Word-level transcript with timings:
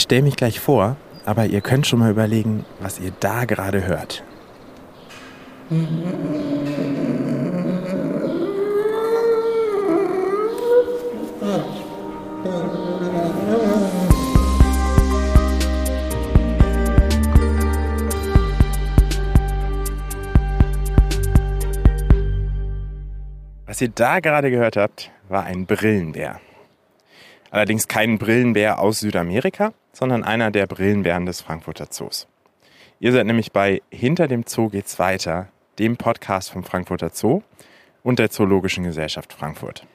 Ich 0.00 0.04
stelle 0.04 0.22
mich 0.22 0.36
gleich 0.36 0.60
vor, 0.60 0.96
aber 1.26 1.44
ihr 1.44 1.60
könnt 1.60 1.86
schon 1.86 1.98
mal 1.98 2.10
überlegen, 2.10 2.64
was 2.80 2.98
ihr 2.98 3.12
da 3.20 3.44
gerade 3.44 3.86
hört. 3.86 4.24
Was 23.66 23.82
ihr 23.82 23.90
da 23.90 24.20
gerade 24.20 24.50
gehört 24.50 24.78
habt, 24.78 25.10
war 25.28 25.44
ein 25.44 25.66
Brillenbär. 25.66 26.40
Allerdings 27.50 27.86
kein 27.86 28.16
Brillenbär 28.18 28.78
aus 28.78 29.00
Südamerika, 29.00 29.74
sondern 29.92 30.24
einer 30.24 30.50
der 30.50 30.66
Brillenbären 30.66 31.26
des 31.26 31.40
Frankfurter 31.40 31.90
Zoos. 31.90 32.26
Ihr 32.98 33.12
seid 33.12 33.26
nämlich 33.26 33.52
bei 33.52 33.82
Hinter 33.90 34.28
dem 34.28 34.44
Zoo 34.46 34.68
geht's 34.68 34.98
weiter, 34.98 35.48
dem 35.78 35.96
Podcast 35.96 36.50
vom 36.50 36.64
Frankfurter 36.64 37.10
Zoo 37.12 37.42
und 38.02 38.18
der 38.18 38.30
Zoologischen 38.30 38.84
Gesellschaft 38.84 39.32
Frankfurt. 39.32 39.86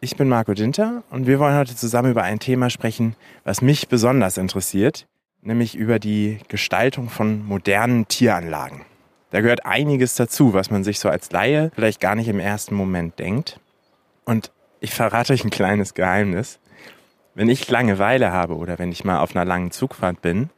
Ich 0.00 0.16
bin 0.16 0.28
Marco 0.28 0.52
Dinter 0.52 1.02
und 1.10 1.26
wir 1.26 1.38
wollen 1.38 1.56
heute 1.56 1.74
zusammen 1.74 2.10
über 2.10 2.22
ein 2.22 2.38
Thema 2.38 2.70
sprechen, 2.70 3.16
was 3.44 3.62
mich 3.62 3.88
besonders 3.88 4.36
interessiert, 4.36 5.06
nämlich 5.42 5.74
über 5.74 5.98
die 5.98 6.38
Gestaltung 6.48 7.08
von 7.08 7.46
modernen 7.46 8.06
Tieranlagen. 8.06 8.82
Da 9.30 9.40
gehört 9.40 9.66
einiges 9.66 10.14
dazu, 10.14 10.54
was 10.54 10.70
man 10.70 10.84
sich 10.84 10.98
so 10.98 11.08
als 11.08 11.30
Laie 11.32 11.70
vielleicht 11.74 12.00
gar 12.00 12.14
nicht 12.14 12.28
im 12.28 12.40
ersten 12.40 12.74
Moment 12.74 13.18
denkt. 13.18 13.58
Und 14.24 14.50
ich 14.80 14.92
verrate 14.94 15.32
euch 15.32 15.44
ein 15.44 15.50
kleines 15.50 15.94
Geheimnis. 15.94 16.58
Wenn 17.36 17.50
ich 17.50 17.70
Langeweile 17.70 18.32
habe 18.32 18.56
oder 18.56 18.78
wenn 18.78 18.90
ich 18.90 19.04
mal 19.04 19.18
auf 19.18 19.36
einer 19.36 19.44
langen 19.44 19.70
Zugfahrt 19.70 20.22
bin, 20.22 20.48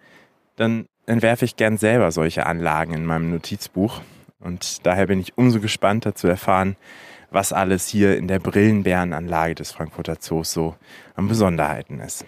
dann 0.55 0.87
entwerfe 1.07 1.45
ich 1.45 1.57
gern 1.57 1.77
selber 1.77 2.13
solche 2.13 2.47
Anlagen 2.47 2.95
in 2.95 3.05
meinem 3.05 3.33
Notizbuch. 3.33 4.01
Und 4.39 4.87
daher 4.87 5.09
bin 5.09 5.19
ich 5.19 5.37
umso 5.37 5.59
gespannter 5.59 6.15
zu 6.15 6.29
erfahren, 6.29 6.77
was 7.33 7.53
alles 7.53 7.89
hier 7.89 8.17
in 8.17 8.29
der 8.29 8.39
Brillenbärenanlage 8.39 9.57
des 9.57 9.73
Frankfurter 9.73 10.21
Zoos 10.21 10.53
so 10.53 10.77
an 11.17 11.27
Besonderheiten 11.27 11.99
ist. 11.99 12.25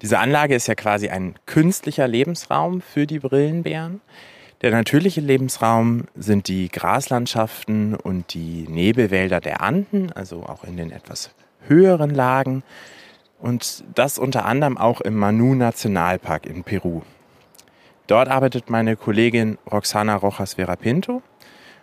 Diese 0.00 0.18
Anlage 0.18 0.54
ist 0.54 0.66
ja 0.66 0.74
quasi 0.74 1.10
ein 1.10 1.34
künstlicher 1.44 2.08
Lebensraum 2.08 2.80
für 2.80 3.06
die 3.06 3.18
Brillenbären. 3.18 4.00
Der 4.62 4.70
natürliche 4.70 5.20
Lebensraum 5.20 6.04
sind 6.16 6.48
die 6.48 6.70
Graslandschaften 6.70 7.96
und 7.96 8.32
die 8.32 8.66
Nebelwälder 8.66 9.42
der 9.42 9.60
Anden, 9.60 10.10
also 10.10 10.44
auch 10.44 10.64
in 10.64 10.78
den 10.78 10.90
etwas 10.90 11.34
höheren 11.68 12.14
Lagen. 12.14 12.62
Und 13.40 13.84
das 13.94 14.18
unter 14.18 14.44
anderem 14.44 14.76
auch 14.76 15.00
im 15.00 15.14
Manu 15.14 15.54
Nationalpark 15.54 16.46
in 16.46 16.64
Peru. 16.64 17.02
Dort 18.08 18.28
arbeitet 18.28 18.70
meine 18.70 18.96
Kollegin 18.96 19.58
Roxana 19.70 20.16
Rojas 20.16 20.54
Verapinto 20.54 21.22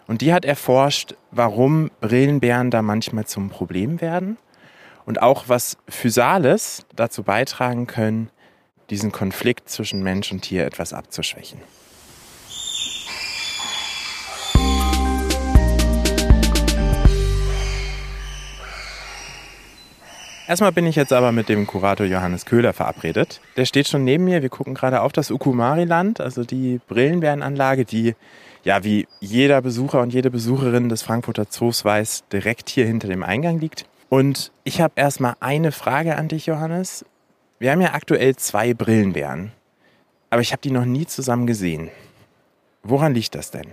und 0.08 0.22
die 0.22 0.34
hat 0.34 0.44
erforscht, 0.44 1.16
warum 1.32 1.92
Brillenbären 2.02 2.72
da 2.72 2.82
manchmal 2.82 3.26
zum 3.26 3.50
Problem 3.50 4.02
werden 4.02 4.38
und 5.06 5.22
auch 5.22 5.46
was 5.48 5.78
Physales 5.88 6.86
dazu 6.96 7.24
beitragen 7.24 7.88
können, 7.88 8.30
diesen 8.90 9.12
Konflikt 9.12 9.70
zwischen 9.70 10.04
Mensch 10.04 10.32
und 10.32 10.42
Tier 10.42 10.66
etwas 10.66 10.94
abzuschwächen. 10.94 11.60
Erstmal 20.48 20.72
bin 20.72 20.86
ich 20.86 20.96
jetzt 20.96 21.12
aber 21.12 21.32
mit 21.32 21.50
dem 21.50 21.66
Kurator 21.66 22.06
Johannes 22.06 22.46
Köhler 22.46 22.74
verabredet. 22.74 23.42
Der 23.58 23.66
steht 23.66 23.88
schon 23.88 24.04
neben 24.04 24.26
mir. 24.26 24.44
Wir 24.44 24.50
gucken 24.50 24.76
gerade 24.76 25.02
auf 25.02 25.12
das 25.12 25.32
Ukumari-Land, 25.32 26.22
also 26.22 26.44
die 26.44 26.80
Brillenbärenanlage, 26.88 27.84
die, 27.84 28.16
ja, 28.64 28.84
wie 28.84 29.08
jeder 29.20 29.62
Besucher 29.64 30.02
und 30.02 30.14
jede 30.14 30.30
Besucherin 30.30 30.88
des 30.88 31.02
Frankfurter 31.02 31.50
Zoos 31.50 31.84
weiß, 31.84 32.26
direkt 32.32 32.70
hier 32.70 32.86
hinter 32.86 33.08
dem 33.08 33.24
Eingang 33.24 33.60
liegt. 33.60 33.86
Und 34.10 34.52
ich 34.64 34.82
habe 34.82 34.94
erstmal 34.98 35.36
eine 35.40 35.72
Frage 35.72 36.16
an 36.16 36.28
dich, 36.28 36.46
Johannes. 36.46 37.06
Wir 37.58 37.72
haben 37.72 37.82
ja 37.82 37.94
aktuell 37.94 38.36
zwei 38.36 38.76
Brillenbären, 38.76 39.52
aber 40.30 40.42
ich 40.42 40.52
habe 40.52 40.62
die 40.62 40.72
noch 40.72 40.86
nie 40.86 41.08
zusammen 41.08 41.48
gesehen. 41.48 41.90
Woran 42.84 43.16
liegt 43.16 43.34
das 43.34 43.50
denn? 43.50 43.72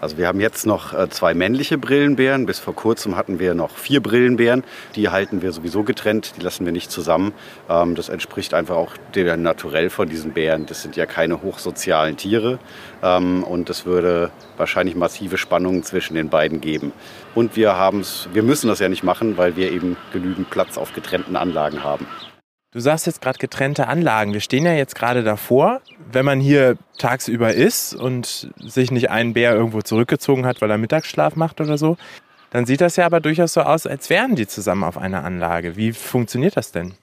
Also 0.00 0.18
wir 0.18 0.26
haben 0.26 0.40
jetzt 0.40 0.66
noch 0.66 0.92
äh, 0.92 1.08
zwei 1.10 1.34
männliche 1.34 1.78
Brillenbären. 1.78 2.46
Bis 2.46 2.58
vor 2.58 2.74
kurzem 2.74 3.16
hatten 3.16 3.38
wir 3.38 3.54
noch 3.54 3.76
vier 3.76 4.02
Brillenbären. 4.02 4.64
Die 4.96 5.08
halten 5.08 5.42
wir 5.42 5.52
sowieso 5.52 5.82
getrennt, 5.82 6.34
die 6.36 6.40
lassen 6.40 6.64
wir 6.64 6.72
nicht 6.72 6.90
zusammen. 6.90 7.32
Ähm, 7.68 7.94
das 7.94 8.08
entspricht 8.08 8.54
einfach 8.54 8.76
auch 8.76 8.96
dem 9.14 9.42
Naturell 9.42 9.90
von 9.90 10.08
diesen 10.08 10.32
Bären. 10.32 10.66
Das 10.66 10.82
sind 10.82 10.96
ja 10.96 11.06
keine 11.06 11.42
hochsozialen 11.42 12.16
Tiere 12.16 12.58
ähm, 13.02 13.44
und 13.44 13.70
es 13.70 13.86
würde 13.86 14.30
wahrscheinlich 14.56 14.96
massive 14.96 15.38
Spannungen 15.38 15.82
zwischen 15.82 16.14
den 16.14 16.28
beiden 16.28 16.60
geben. 16.60 16.92
Und 17.34 17.56
wir, 17.56 17.72
wir 18.32 18.42
müssen 18.42 18.68
das 18.68 18.78
ja 18.80 18.88
nicht 18.88 19.02
machen, 19.02 19.36
weil 19.36 19.56
wir 19.56 19.72
eben 19.72 19.96
genügend 20.12 20.50
Platz 20.50 20.76
auf 20.76 20.92
getrennten 20.92 21.36
Anlagen 21.36 21.82
haben. 21.82 22.06
Du 22.72 22.80
sagst 22.80 23.06
jetzt 23.06 23.20
gerade 23.20 23.38
getrennte 23.38 23.86
Anlagen. 23.86 24.32
Wir 24.32 24.40
stehen 24.40 24.64
ja 24.64 24.72
jetzt 24.72 24.94
gerade 24.94 25.22
davor. 25.22 25.82
Wenn 26.10 26.24
man 26.24 26.40
hier 26.40 26.78
tagsüber 26.96 27.52
ist 27.52 27.94
und 27.94 28.50
sich 28.56 28.90
nicht 28.90 29.10
einen 29.10 29.34
Bär 29.34 29.52
irgendwo 29.54 29.82
zurückgezogen 29.82 30.46
hat, 30.46 30.62
weil 30.62 30.70
er 30.70 30.78
Mittagsschlaf 30.78 31.36
macht 31.36 31.60
oder 31.60 31.76
so, 31.76 31.98
dann 32.48 32.64
sieht 32.64 32.80
das 32.80 32.96
ja 32.96 33.04
aber 33.04 33.20
durchaus 33.20 33.52
so 33.52 33.60
aus, 33.60 33.86
als 33.86 34.08
wären 34.08 34.36
die 34.36 34.46
zusammen 34.46 34.84
auf 34.84 34.96
einer 34.96 35.22
Anlage. 35.22 35.76
Wie 35.76 35.92
funktioniert 35.92 36.56
das 36.56 36.72
denn? 36.72 36.94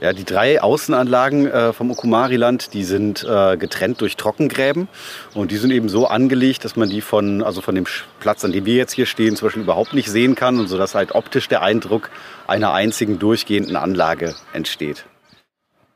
Ja, 0.00 0.12
die 0.12 0.24
drei 0.24 0.60
Außenanlagen 0.60 1.46
äh, 1.46 1.72
vom 1.72 1.90
Okumari-Land, 1.90 2.74
die 2.74 2.84
sind 2.84 3.24
äh, 3.24 3.56
getrennt 3.56 4.00
durch 4.00 4.16
Trockengräben 4.16 4.88
und 5.34 5.50
die 5.50 5.56
sind 5.56 5.70
eben 5.70 5.88
so 5.88 6.06
angelegt, 6.06 6.64
dass 6.64 6.76
man 6.76 6.90
die 6.90 7.00
von, 7.00 7.42
also 7.42 7.60
von 7.62 7.74
dem 7.74 7.86
Platz, 8.20 8.44
an 8.44 8.52
dem 8.52 8.66
wir 8.66 8.74
jetzt 8.74 8.92
hier 8.92 9.06
stehen, 9.06 9.36
zum 9.36 9.46
Beispiel 9.46 9.62
überhaupt 9.62 9.94
nicht 9.94 10.10
sehen 10.10 10.34
kann 10.34 10.58
und 10.58 10.68
so 10.68 10.76
dass 10.76 10.94
halt 10.94 11.14
optisch 11.14 11.48
der 11.48 11.62
Eindruck 11.62 12.10
einer 12.46 12.72
einzigen 12.72 13.18
durchgehenden 13.18 13.76
Anlage 13.76 14.34
entsteht. 14.52 15.06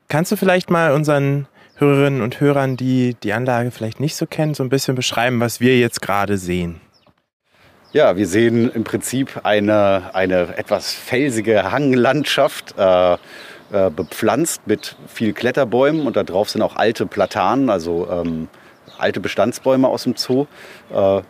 Kannst 0.07 0.31
du 0.31 0.35
vielleicht 0.35 0.69
mal 0.69 0.93
unseren 0.93 1.47
Hörerinnen 1.75 2.21
und 2.21 2.39
Hörern, 2.39 2.77
die 2.77 3.15
die 3.23 3.33
Anlage 3.33 3.71
vielleicht 3.71 3.99
nicht 3.99 4.15
so 4.15 4.25
kennen, 4.25 4.53
so 4.53 4.63
ein 4.63 4.69
bisschen 4.69 4.95
beschreiben, 4.95 5.39
was 5.39 5.59
wir 5.59 5.79
jetzt 5.79 6.01
gerade 6.01 6.37
sehen? 6.37 6.81
Ja, 7.93 8.15
wir 8.15 8.27
sehen 8.27 8.71
im 8.71 8.85
Prinzip 8.85 9.41
eine, 9.43 10.11
eine 10.13 10.57
etwas 10.57 10.93
felsige 10.93 11.71
Hanglandschaft. 11.71 12.75
Äh, 12.77 13.17
äh, 13.71 13.89
bepflanzt 13.89 14.61
mit 14.65 14.95
viel 15.07 15.33
Kletterbäumen 15.33 16.05
und 16.05 16.15
da 16.15 16.23
drauf 16.23 16.49
sind 16.49 16.61
auch 16.61 16.75
alte 16.75 17.05
Platanen, 17.05 17.69
also 17.69 18.07
ähm, 18.09 18.47
alte 18.97 19.19
Bestandsbäume 19.19 19.87
aus 19.87 20.03
dem 20.03 20.15
Zoo. 20.15 20.47
Äh, 20.93 21.21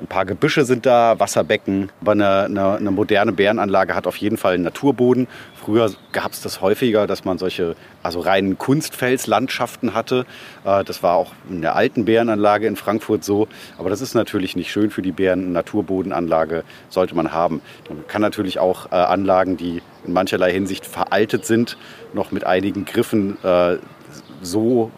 ein 0.00 0.06
paar 0.06 0.24
Gebüsche 0.24 0.64
sind 0.64 0.86
da, 0.86 1.18
Wasserbecken. 1.18 1.90
Aber 2.00 2.12
eine, 2.12 2.44
eine, 2.44 2.76
eine 2.76 2.90
moderne 2.90 3.32
Bärenanlage 3.32 3.94
hat 3.94 4.06
auf 4.06 4.16
jeden 4.16 4.36
Fall 4.36 4.54
einen 4.54 4.64
Naturboden. 4.64 5.28
Früher 5.54 5.92
gab 6.12 6.32
es 6.32 6.40
das 6.40 6.60
häufiger, 6.60 7.06
dass 7.06 7.24
man 7.24 7.38
solche 7.38 7.76
also 8.02 8.20
reinen 8.20 8.56
Kunstfelslandschaften 8.56 9.94
hatte. 9.94 10.24
Äh, 10.64 10.84
das 10.84 11.02
war 11.02 11.14
auch 11.14 11.32
in 11.48 11.60
der 11.60 11.76
alten 11.76 12.06
Bärenanlage 12.06 12.66
in 12.66 12.76
Frankfurt 12.76 13.24
so. 13.24 13.46
Aber 13.78 13.90
das 13.90 14.00
ist 14.00 14.14
natürlich 14.14 14.56
nicht 14.56 14.70
schön 14.70 14.90
für 14.90 15.02
die 15.02 15.12
Bären. 15.12 15.40
Eine 15.40 15.52
Naturbodenanlage 15.52 16.64
sollte 16.88 17.14
man 17.14 17.32
haben. 17.32 17.60
Man 17.88 18.06
kann 18.06 18.22
natürlich 18.22 18.58
auch 18.58 18.90
äh, 18.92 18.94
Anlagen, 18.94 19.56
die 19.56 19.82
in 20.06 20.12
mancherlei 20.12 20.52
Hinsicht 20.52 20.86
veraltet 20.86 21.44
sind, 21.44 21.76
noch 22.14 22.30
mit 22.32 22.44
einigen 22.44 22.86
Griffen 22.86 23.36
äh, 23.44 23.76
so 24.40 24.90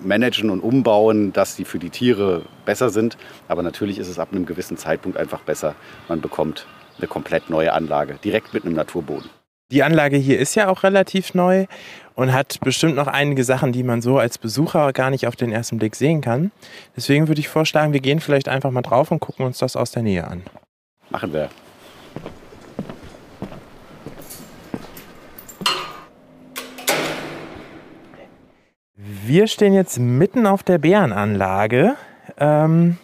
managen 0.00 0.50
und 0.50 0.60
umbauen, 0.60 1.32
dass 1.32 1.56
sie 1.56 1.64
für 1.64 1.78
die 1.78 1.90
Tiere 1.90 2.42
besser 2.64 2.90
sind. 2.90 3.16
Aber 3.48 3.62
natürlich 3.62 3.98
ist 3.98 4.08
es 4.08 4.18
ab 4.18 4.28
einem 4.32 4.46
gewissen 4.46 4.76
Zeitpunkt 4.76 5.18
einfach 5.18 5.40
besser. 5.40 5.74
Man 6.08 6.20
bekommt 6.20 6.66
eine 6.98 7.06
komplett 7.06 7.50
neue 7.50 7.72
Anlage, 7.72 8.18
direkt 8.22 8.54
mit 8.54 8.64
einem 8.64 8.74
Naturboden. 8.74 9.30
Die 9.72 9.82
Anlage 9.82 10.16
hier 10.16 10.38
ist 10.38 10.54
ja 10.54 10.68
auch 10.68 10.84
relativ 10.84 11.34
neu 11.34 11.66
und 12.14 12.32
hat 12.32 12.60
bestimmt 12.60 12.94
noch 12.94 13.08
einige 13.08 13.42
Sachen, 13.42 13.72
die 13.72 13.82
man 13.82 14.00
so 14.00 14.18
als 14.18 14.38
Besucher 14.38 14.92
gar 14.92 15.10
nicht 15.10 15.26
auf 15.26 15.34
den 15.34 15.50
ersten 15.50 15.78
Blick 15.78 15.96
sehen 15.96 16.20
kann. 16.20 16.52
Deswegen 16.96 17.26
würde 17.26 17.40
ich 17.40 17.48
vorschlagen, 17.48 17.92
wir 17.92 18.00
gehen 18.00 18.20
vielleicht 18.20 18.48
einfach 18.48 18.70
mal 18.70 18.82
drauf 18.82 19.10
und 19.10 19.18
gucken 19.18 19.44
uns 19.44 19.58
das 19.58 19.74
aus 19.74 19.90
der 19.90 20.02
Nähe 20.02 20.26
an. 20.26 20.42
Machen 21.10 21.32
wir. 21.32 21.48
Wir 29.08 29.46
stehen 29.46 29.72
jetzt 29.72 30.00
mitten 30.00 30.48
auf 30.48 30.64
der 30.64 30.78
Bärenanlage. 30.78 31.94
Ähm, 32.38 32.96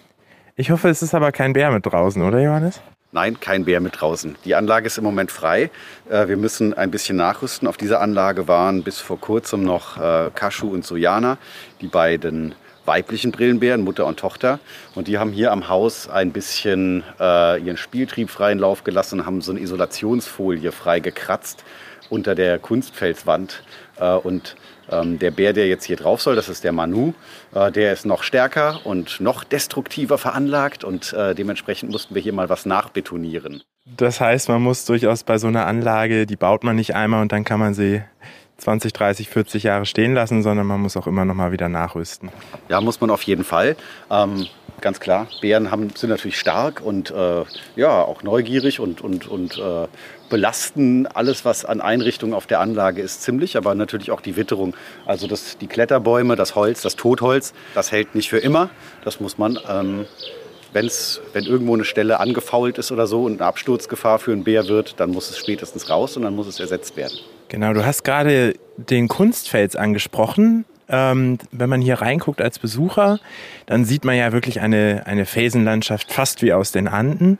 ich 0.56 0.72
hoffe, 0.72 0.88
es 0.88 1.00
ist 1.00 1.14
aber 1.14 1.30
kein 1.30 1.52
Bär 1.52 1.70
mit 1.70 1.86
draußen, 1.86 2.20
oder 2.22 2.40
Johannes? 2.40 2.80
Nein, 3.12 3.38
kein 3.38 3.64
Bär 3.64 3.80
mit 3.80 4.00
draußen. 4.00 4.34
Die 4.44 4.56
Anlage 4.56 4.88
ist 4.88 4.98
im 4.98 5.04
Moment 5.04 5.30
frei. 5.30 5.70
Äh, 6.10 6.26
wir 6.26 6.36
müssen 6.36 6.74
ein 6.74 6.90
bisschen 6.90 7.16
nachrüsten. 7.16 7.68
Auf 7.68 7.76
dieser 7.76 8.00
Anlage 8.00 8.48
waren 8.48 8.82
bis 8.82 8.98
vor 8.98 9.20
kurzem 9.20 9.62
noch 9.62 9.96
äh, 9.96 10.30
Kaschu 10.34 10.72
und 10.72 10.84
Sojana, 10.84 11.38
die 11.80 11.86
beiden 11.86 12.56
weiblichen 12.84 13.30
Brillenbären, 13.30 13.82
Mutter 13.82 14.04
und 14.06 14.18
Tochter. 14.18 14.58
Und 14.96 15.06
die 15.06 15.18
haben 15.18 15.30
hier 15.30 15.52
am 15.52 15.68
Haus 15.68 16.08
ein 16.08 16.32
bisschen 16.32 17.04
äh, 17.20 17.60
ihren 17.62 17.76
Spieltrieb 17.76 18.28
freien 18.28 18.58
Lauf 18.58 18.82
gelassen, 18.82 19.24
haben 19.24 19.40
so 19.40 19.52
eine 19.52 19.60
Isolationsfolie 19.60 20.72
frei 20.72 20.98
gekratzt 20.98 21.62
unter 22.10 22.34
der 22.34 22.58
Kunstfelswand. 22.58 23.62
Und 24.24 24.56
ähm, 24.92 25.18
der 25.18 25.30
Bär, 25.30 25.52
der 25.52 25.66
jetzt 25.66 25.84
hier 25.84 25.96
drauf 25.96 26.22
soll, 26.22 26.36
das 26.36 26.48
ist 26.48 26.64
der 26.64 26.72
Manu, 26.72 27.14
äh, 27.54 27.72
der 27.72 27.92
ist 27.92 28.06
noch 28.06 28.22
stärker 28.22 28.80
und 28.84 29.20
noch 29.20 29.44
destruktiver 29.44 30.18
veranlagt 30.18 30.84
und 30.84 31.12
äh, 31.12 31.34
dementsprechend 31.34 31.90
mussten 31.90 32.14
wir 32.14 32.22
hier 32.22 32.32
mal 32.32 32.48
was 32.48 32.66
nachbetonieren. 32.66 33.62
Das 33.84 34.20
heißt, 34.20 34.48
man 34.48 34.62
muss 34.62 34.84
durchaus 34.84 35.24
bei 35.24 35.38
so 35.38 35.48
einer 35.48 35.66
Anlage, 35.66 36.26
die 36.26 36.36
baut 36.36 36.62
man 36.62 36.76
nicht 36.76 36.94
einmal 36.94 37.22
und 37.22 37.32
dann 37.32 37.44
kann 37.44 37.58
man 37.58 37.74
sie 37.74 38.02
20, 38.58 38.92
30, 38.92 39.28
40 39.28 39.62
Jahre 39.64 39.86
stehen 39.86 40.14
lassen, 40.14 40.42
sondern 40.42 40.66
man 40.66 40.80
muss 40.80 40.96
auch 40.96 41.08
immer 41.08 41.24
noch 41.24 41.34
mal 41.34 41.50
wieder 41.50 41.68
nachrüsten. 41.68 42.30
Ja, 42.68 42.80
muss 42.80 43.00
man 43.00 43.10
auf 43.10 43.22
jeden 43.24 43.42
Fall. 43.42 43.76
Ähm, 44.08 44.46
ganz 44.80 45.00
klar, 45.00 45.26
Bären 45.40 45.70
haben, 45.70 45.90
sind 45.96 46.10
natürlich 46.10 46.38
stark 46.38 46.80
und 46.80 47.10
äh, 47.10 47.44
ja, 47.76 48.02
auch 48.02 48.22
neugierig 48.22 48.78
und, 48.78 49.00
und, 49.00 49.26
und 49.26 49.58
äh, 49.58 49.88
belasten 50.32 51.06
alles, 51.06 51.44
was 51.44 51.66
an 51.66 51.82
Einrichtungen 51.82 52.32
auf 52.32 52.46
der 52.46 52.60
Anlage 52.60 53.02
ist, 53.02 53.22
ziemlich, 53.22 53.58
aber 53.58 53.74
natürlich 53.74 54.10
auch 54.10 54.22
die 54.22 54.34
Witterung. 54.34 54.74
Also 55.04 55.26
das, 55.26 55.58
die 55.58 55.66
Kletterbäume, 55.66 56.36
das 56.36 56.54
Holz, 56.54 56.80
das 56.80 56.96
Totholz, 56.96 57.52
das 57.74 57.92
hält 57.92 58.14
nicht 58.14 58.30
für 58.30 58.38
immer. 58.38 58.70
Das 59.04 59.20
muss 59.20 59.36
man 59.36 59.58
ähm, 59.68 60.06
wenn's, 60.72 61.20
wenn 61.34 61.44
irgendwo 61.44 61.74
eine 61.74 61.84
Stelle 61.84 62.18
angefault 62.18 62.78
ist 62.78 62.90
oder 62.92 63.06
so 63.06 63.24
und 63.24 63.40
eine 63.40 63.44
Absturzgefahr 63.44 64.18
für 64.18 64.32
einen 64.32 64.42
Bär 64.42 64.68
wird, 64.68 64.98
dann 65.00 65.10
muss 65.10 65.28
es 65.28 65.36
spätestens 65.36 65.90
raus 65.90 66.16
und 66.16 66.22
dann 66.22 66.34
muss 66.34 66.46
es 66.46 66.58
ersetzt 66.58 66.96
werden. 66.96 67.18
Genau, 67.48 67.74
du 67.74 67.84
hast 67.84 68.02
gerade 68.02 68.54
den 68.78 69.08
Kunstfels 69.08 69.76
angesprochen. 69.76 70.64
Ähm, 70.88 71.36
wenn 71.50 71.68
man 71.68 71.82
hier 71.82 72.00
reinguckt 72.00 72.40
als 72.40 72.58
Besucher, 72.58 73.20
dann 73.66 73.84
sieht 73.84 74.06
man 74.06 74.16
ja 74.16 74.32
wirklich 74.32 74.60
eine, 74.60 75.02
eine 75.04 75.26
Felsenlandschaft 75.26 76.10
fast 76.10 76.40
wie 76.40 76.54
aus 76.54 76.72
den 76.72 76.88
Anden. 76.88 77.38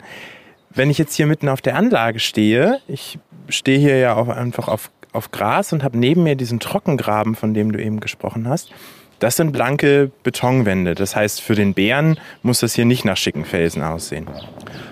Wenn 0.75 0.91
ich 0.91 0.99
jetzt 0.99 1.15
hier 1.15 1.27
mitten 1.27 1.49
auf 1.49 1.61
der 1.61 1.77
Anlage 1.77 2.19
stehe, 2.19 2.81
ich 2.89 3.19
stehe 3.49 3.79
hier 3.79 3.99
ja 3.99 4.15
auch 4.15 4.29
einfach 4.29 4.69
auf, 4.69 4.91
auf 5.13 5.31
Gras 5.31 5.73
und 5.73 5.85
habe 5.85 5.99
neben 5.99 6.23
mir 6.23 6.35
diesen 6.35 6.61
Trockengraben, 6.61 7.35
von 7.35 7.53
dem 7.53 7.73
du 7.73 7.83
eben 7.83 8.01
gesprochen 8.01 8.49
hast. 8.49 8.71
Das 9.19 9.37
sind 9.37 9.53
blanke 9.53 10.11
Betonwände. 10.25 10.95
Das 10.95 11.15
heißt, 11.15 11.43
für 11.43 11.55
den 11.55 11.75
Bären 11.75 12.19
muss 12.43 12.61
das 12.61 12.75
hier 12.75 12.87
nicht 12.87 13.05
nach 13.05 13.17
schicken 13.17 13.45
Felsen 13.45 13.83
aussehen. 13.83 14.27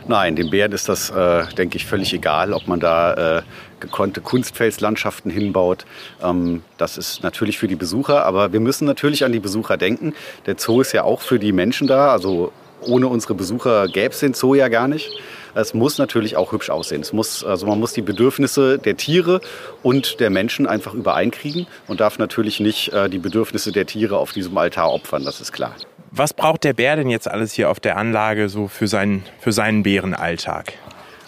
Nein, 0.07 0.37
dem 0.37 0.51
Bären 0.51 0.71
ist 0.71 0.89
das, 0.89 1.11
äh, 1.11 1.47
denke 1.57 1.79
ich, 1.79 1.87
völlig 1.87 2.13
egal, 2.13 2.53
ob 2.53 2.69
man 2.69 2.79
da 2.79 3.39
äh, 3.39 3.43
gekonnte 3.81 4.21
Kunstfelslandschaften 4.21 5.33
hinbaut. 5.33 5.85
Ähm, 6.23 6.63
das 6.79 6.97
ist 6.97 7.25
natürlich 7.25 7.59
für 7.59 7.67
die 7.67 7.75
Besucher, 7.75 8.25
aber 8.25 8.53
wir 8.53 8.61
müssen 8.61 8.85
natürlich 8.85 9.25
an 9.25 9.33
die 9.33 9.41
Besucher 9.41 9.77
denken. 9.77 10.15
Der 10.47 10.57
Zoo 10.59 10.81
ist 10.81 10.93
ja 10.93 11.03
auch 11.03 11.23
für 11.23 11.41
die 11.41 11.53
Menschen 11.53 11.89
da. 11.89 12.13
Also 12.13 12.53
ohne 12.83 13.09
unsere 13.09 13.35
Besucher 13.35 13.89
gäbe 13.89 14.15
es 14.15 14.21
den 14.21 14.35
Zoo 14.35 14.55
ja 14.55 14.69
gar 14.69 14.87
nicht. 14.87 15.11
Es 15.55 15.75
muss 15.75 15.99
natürlich 15.99 16.37
auch 16.37 16.53
hübsch 16.53 16.71
aussehen. 16.71 17.03
Es 17.03 17.13
muss, 17.13 17.45
also 17.45 17.67
man 17.67 17.79
muss 17.79 17.93
die 17.93 18.03
Bedürfnisse 18.03 18.79
der 18.79 18.97
Tiere 18.97 19.41
und 19.83 20.21
der 20.21 20.31
Menschen 20.31 20.67
einfach 20.67 20.95
übereinkriegen 20.95 21.67
und 21.87 22.01
darf 22.01 22.19
natürlich 22.19 22.61
nicht 22.61 22.93
äh, 22.93 23.09
die 23.09 23.19
Bedürfnisse 23.19 23.73
der 23.73 23.87
Tiere 23.87 24.19
auf 24.19 24.33
diesem 24.33 24.57
Altar 24.57 24.93
opfern, 24.93 25.25
das 25.25 25.41
ist 25.41 25.53
klar. 25.53 25.75
Was 26.13 26.35
braucht 26.35 26.65
der 26.65 26.73
Bär 26.73 26.97
denn 26.97 27.09
jetzt 27.09 27.29
alles 27.29 27.53
hier 27.53 27.71
auf 27.71 27.79
der 27.79 27.97
Anlage 27.97 28.49
so 28.49 28.67
für 28.67 28.89
seinen, 28.89 29.25
für 29.39 29.53
seinen 29.53 29.85
Bärenalltag? 29.85 30.73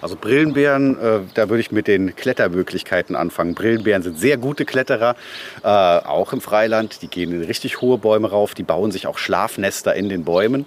Also 0.03 0.17
Brillenbären, 0.17 0.99
äh, 0.99 1.21
da 1.35 1.49
würde 1.49 1.61
ich 1.61 1.71
mit 1.71 1.87
den 1.87 2.17
Klettermöglichkeiten 2.17 3.15
anfangen. 3.15 3.55
Brillenbären 3.55 4.03
sind 4.03 4.19
sehr 4.19 4.37
gute 4.37 4.65
Kletterer, 4.65 5.15
äh, 5.63 5.69
auch 5.69 6.33
im 6.33 6.41
Freiland. 6.41 7.03
Die 7.03 7.09
gehen 7.09 7.33
in 7.33 7.45
richtig 7.45 7.81
hohe 7.81 7.99
Bäume 7.99 8.29
rauf, 8.29 8.55
die 8.55 8.65
bauen 8.65 8.91
sich 8.91 9.07
auch 9.07 9.17
Schlafnester 9.17 9.95
in 9.95 10.09
den 10.09 10.25
Bäumen. 10.25 10.67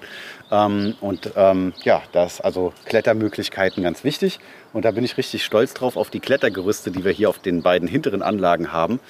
Ähm, 0.52 0.96
und 1.02 1.32
ähm, 1.36 1.74
ja, 1.84 2.02
da 2.14 2.24
ist 2.24 2.40
also 2.40 2.72
Klettermöglichkeiten 2.86 3.84
ganz 3.84 4.06
wichtig. 4.06 4.40
Und 4.72 4.86
da 4.86 4.92
bin 4.92 5.04
ich 5.04 5.18
richtig 5.18 5.44
stolz 5.44 5.74
drauf 5.74 5.98
auf 5.98 6.10
die 6.10 6.22
Klettergerüste, 6.22 6.90
die 6.90 7.04
wir 7.04 7.12
hier 7.12 7.28
auf 7.28 7.40
den 7.40 7.62
beiden 7.62 7.90
hinteren 7.90 8.22
Anlagen 8.22 8.72
haben. 8.72 9.02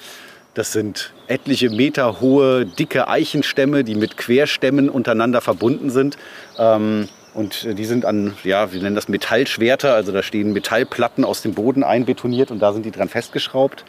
Das 0.54 0.72
sind 0.72 1.12
etliche 1.28 1.70
Meter 1.70 2.20
hohe, 2.20 2.66
dicke 2.66 3.08
Eichenstämme, 3.08 3.84
die 3.84 3.94
mit 3.94 4.16
Querstämmen 4.16 4.88
untereinander 4.88 5.40
verbunden 5.40 5.90
sind. 5.90 6.16
Ähm, 6.58 7.08
und 7.36 7.78
die 7.78 7.84
sind 7.84 8.04
an, 8.04 8.34
ja, 8.44 8.72
wir 8.72 8.82
nennen 8.82 8.96
das 8.96 9.08
Metallschwerter, 9.08 9.94
also 9.94 10.10
da 10.10 10.22
stehen 10.22 10.52
Metallplatten 10.52 11.24
aus 11.24 11.42
dem 11.42 11.54
Boden 11.54 11.84
einbetoniert 11.84 12.50
und 12.50 12.60
da 12.60 12.72
sind 12.72 12.86
die 12.86 12.90
dran 12.90 13.08
festgeschraubt. 13.08 13.84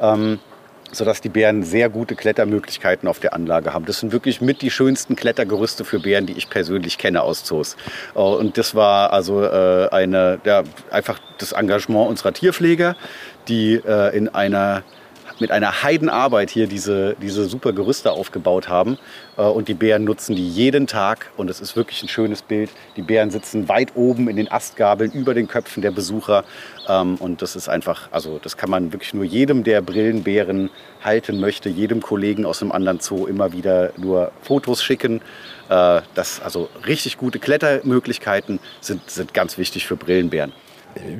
Ähm, 0.00 0.40
sodass 0.90 1.20
die 1.20 1.28
Bären 1.28 1.62
sehr 1.62 1.88
gute 1.90 2.14
Klettermöglichkeiten 2.14 3.08
auf 3.08 3.18
der 3.18 3.34
Anlage 3.34 3.74
haben. 3.74 3.84
Das 3.84 4.00
sind 4.00 4.12
wirklich 4.12 4.40
mit 4.40 4.62
die 4.62 4.70
schönsten 4.70 5.16
Klettergerüste 5.16 5.84
für 5.84 6.00
Bären, 6.00 6.26
die 6.26 6.32
ich 6.32 6.48
persönlich 6.48 6.98
kenne 6.98 7.22
aus 7.22 7.44
Zoos. 7.44 7.76
Äh, 8.14 8.20
und 8.20 8.58
das 8.58 8.74
war 8.74 9.12
also 9.12 9.42
äh, 9.42 9.88
eine, 9.90 10.40
ja, 10.44 10.62
einfach 10.90 11.18
das 11.38 11.52
Engagement 11.52 12.08
unserer 12.08 12.32
Tierpfleger, 12.32 12.96
die 13.48 13.74
äh, 13.74 14.16
in 14.16 14.28
einer 14.28 14.82
mit 15.40 15.50
einer 15.50 15.82
Heidenarbeit 15.82 16.50
hier 16.50 16.66
diese, 16.66 17.16
diese 17.20 17.44
super 17.46 17.72
Gerüste 17.72 18.12
aufgebaut 18.12 18.68
haben. 18.68 18.98
Äh, 19.36 19.42
und 19.42 19.68
die 19.68 19.74
Bären 19.74 20.04
nutzen 20.04 20.36
die 20.36 20.48
jeden 20.48 20.86
Tag. 20.86 21.30
Und 21.36 21.50
es 21.50 21.60
ist 21.60 21.76
wirklich 21.76 22.02
ein 22.02 22.08
schönes 22.08 22.42
Bild. 22.42 22.70
Die 22.96 23.02
Bären 23.02 23.30
sitzen 23.30 23.68
weit 23.68 23.92
oben 23.94 24.28
in 24.28 24.36
den 24.36 24.50
Astgabeln 24.50 25.12
über 25.12 25.34
den 25.34 25.48
Köpfen 25.48 25.82
der 25.82 25.90
Besucher. 25.90 26.44
Ähm, 26.88 27.16
und 27.16 27.42
das 27.42 27.56
ist 27.56 27.68
einfach, 27.68 28.08
also 28.10 28.38
das 28.42 28.56
kann 28.56 28.70
man 28.70 28.92
wirklich 28.92 29.14
nur 29.14 29.24
jedem, 29.24 29.64
der 29.64 29.80
Brillenbären 29.82 30.70
halten 31.02 31.40
möchte, 31.40 31.68
jedem 31.68 32.02
Kollegen 32.02 32.44
aus 32.44 32.62
einem 32.62 32.72
anderen 32.72 33.00
Zoo 33.00 33.26
immer 33.26 33.52
wieder 33.52 33.92
nur 33.96 34.32
Fotos 34.42 34.82
schicken. 34.82 35.20
Äh, 35.68 36.00
das, 36.14 36.40
also 36.40 36.68
richtig 36.86 37.16
gute 37.16 37.38
Klettermöglichkeiten 37.38 38.60
sind, 38.80 39.08
sind 39.10 39.34
ganz 39.34 39.58
wichtig 39.58 39.86
für 39.86 39.96
Brillenbären. 39.96 40.52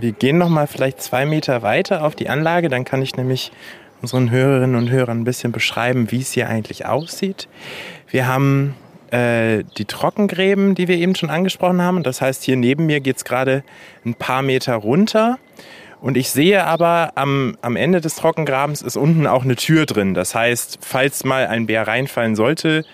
Wir 0.00 0.12
gehen 0.12 0.38
noch 0.38 0.48
mal 0.48 0.66
vielleicht 0.66 1.02
zwei 1.02 1.26
Meter 1.26 1.62
weiter 1.62 2.04
auf 2.04 2.16
die 2.16 2.28
Anlage, 2.28 2.68
dann 2.68 2.84
kann 2.84 3.02
ich 3.02 3.16
nämlich 3.16 3.52
unseren 4.02 4.30
Hörerinnen 4.30 4.76
und 4.76 4.90
Hörern 4.90 5.20
ein 5.20 5.24
bisschen 5.24 5.52
beschreiben, 5.52 6.10
wie 6.10 6.20
es 6.20 6.32
hier 6.32 6.48
eigentlich 6.48 6.86
aussieht. 6.86 7.48
Wir 8.08 8.26
haben 8.26 8.74
äh, 9.10 9.64
die 9.76 9.84
Trockengräben, 9.84 10.74
die 10.74 10.88
wir 10.88 10.96
eben 10.96 11.14
schon 11.14 11.30
angesprochen 11.30 11.82
haben. 11.82 12.02
Das 12.02 12.20
heißt, 12.20 12.44
hier 12.44 12.56
neben 12.56 12.86
mir 12.86 13.00
geht 13.00 13.16
es 13.16 13.24
gerade 13.24 13.64
ein 14.04 14.14
paar 14.14 14.42
Meter 14.42 14.74
runter. 14.74 15.38
Und 16.00 16.16
ich 16.16 16.30
sehe 16.30 16.64
aber, 16.64 17.12
am, 17.16 17.56
am 17.60 17.74
Ende 17.74 18.00
des 18.00 18.16
Trockengrabens 18.16 18.82
ist 18.82 18.96
unten 18.96 19.26
auch 19.26 19.42
eine 19.42 19.56
Tür 19.56 19.84
drin. 19.84 20.14
Das 20.14 20.34
heißt, 20.34 20.78
falls 20.80 21.24
mal 21.24 21.46
ein 21.46 21.66
Bär 21.66 21.88
reinfallen 21.88 22.36
sollte, 22.36 22.84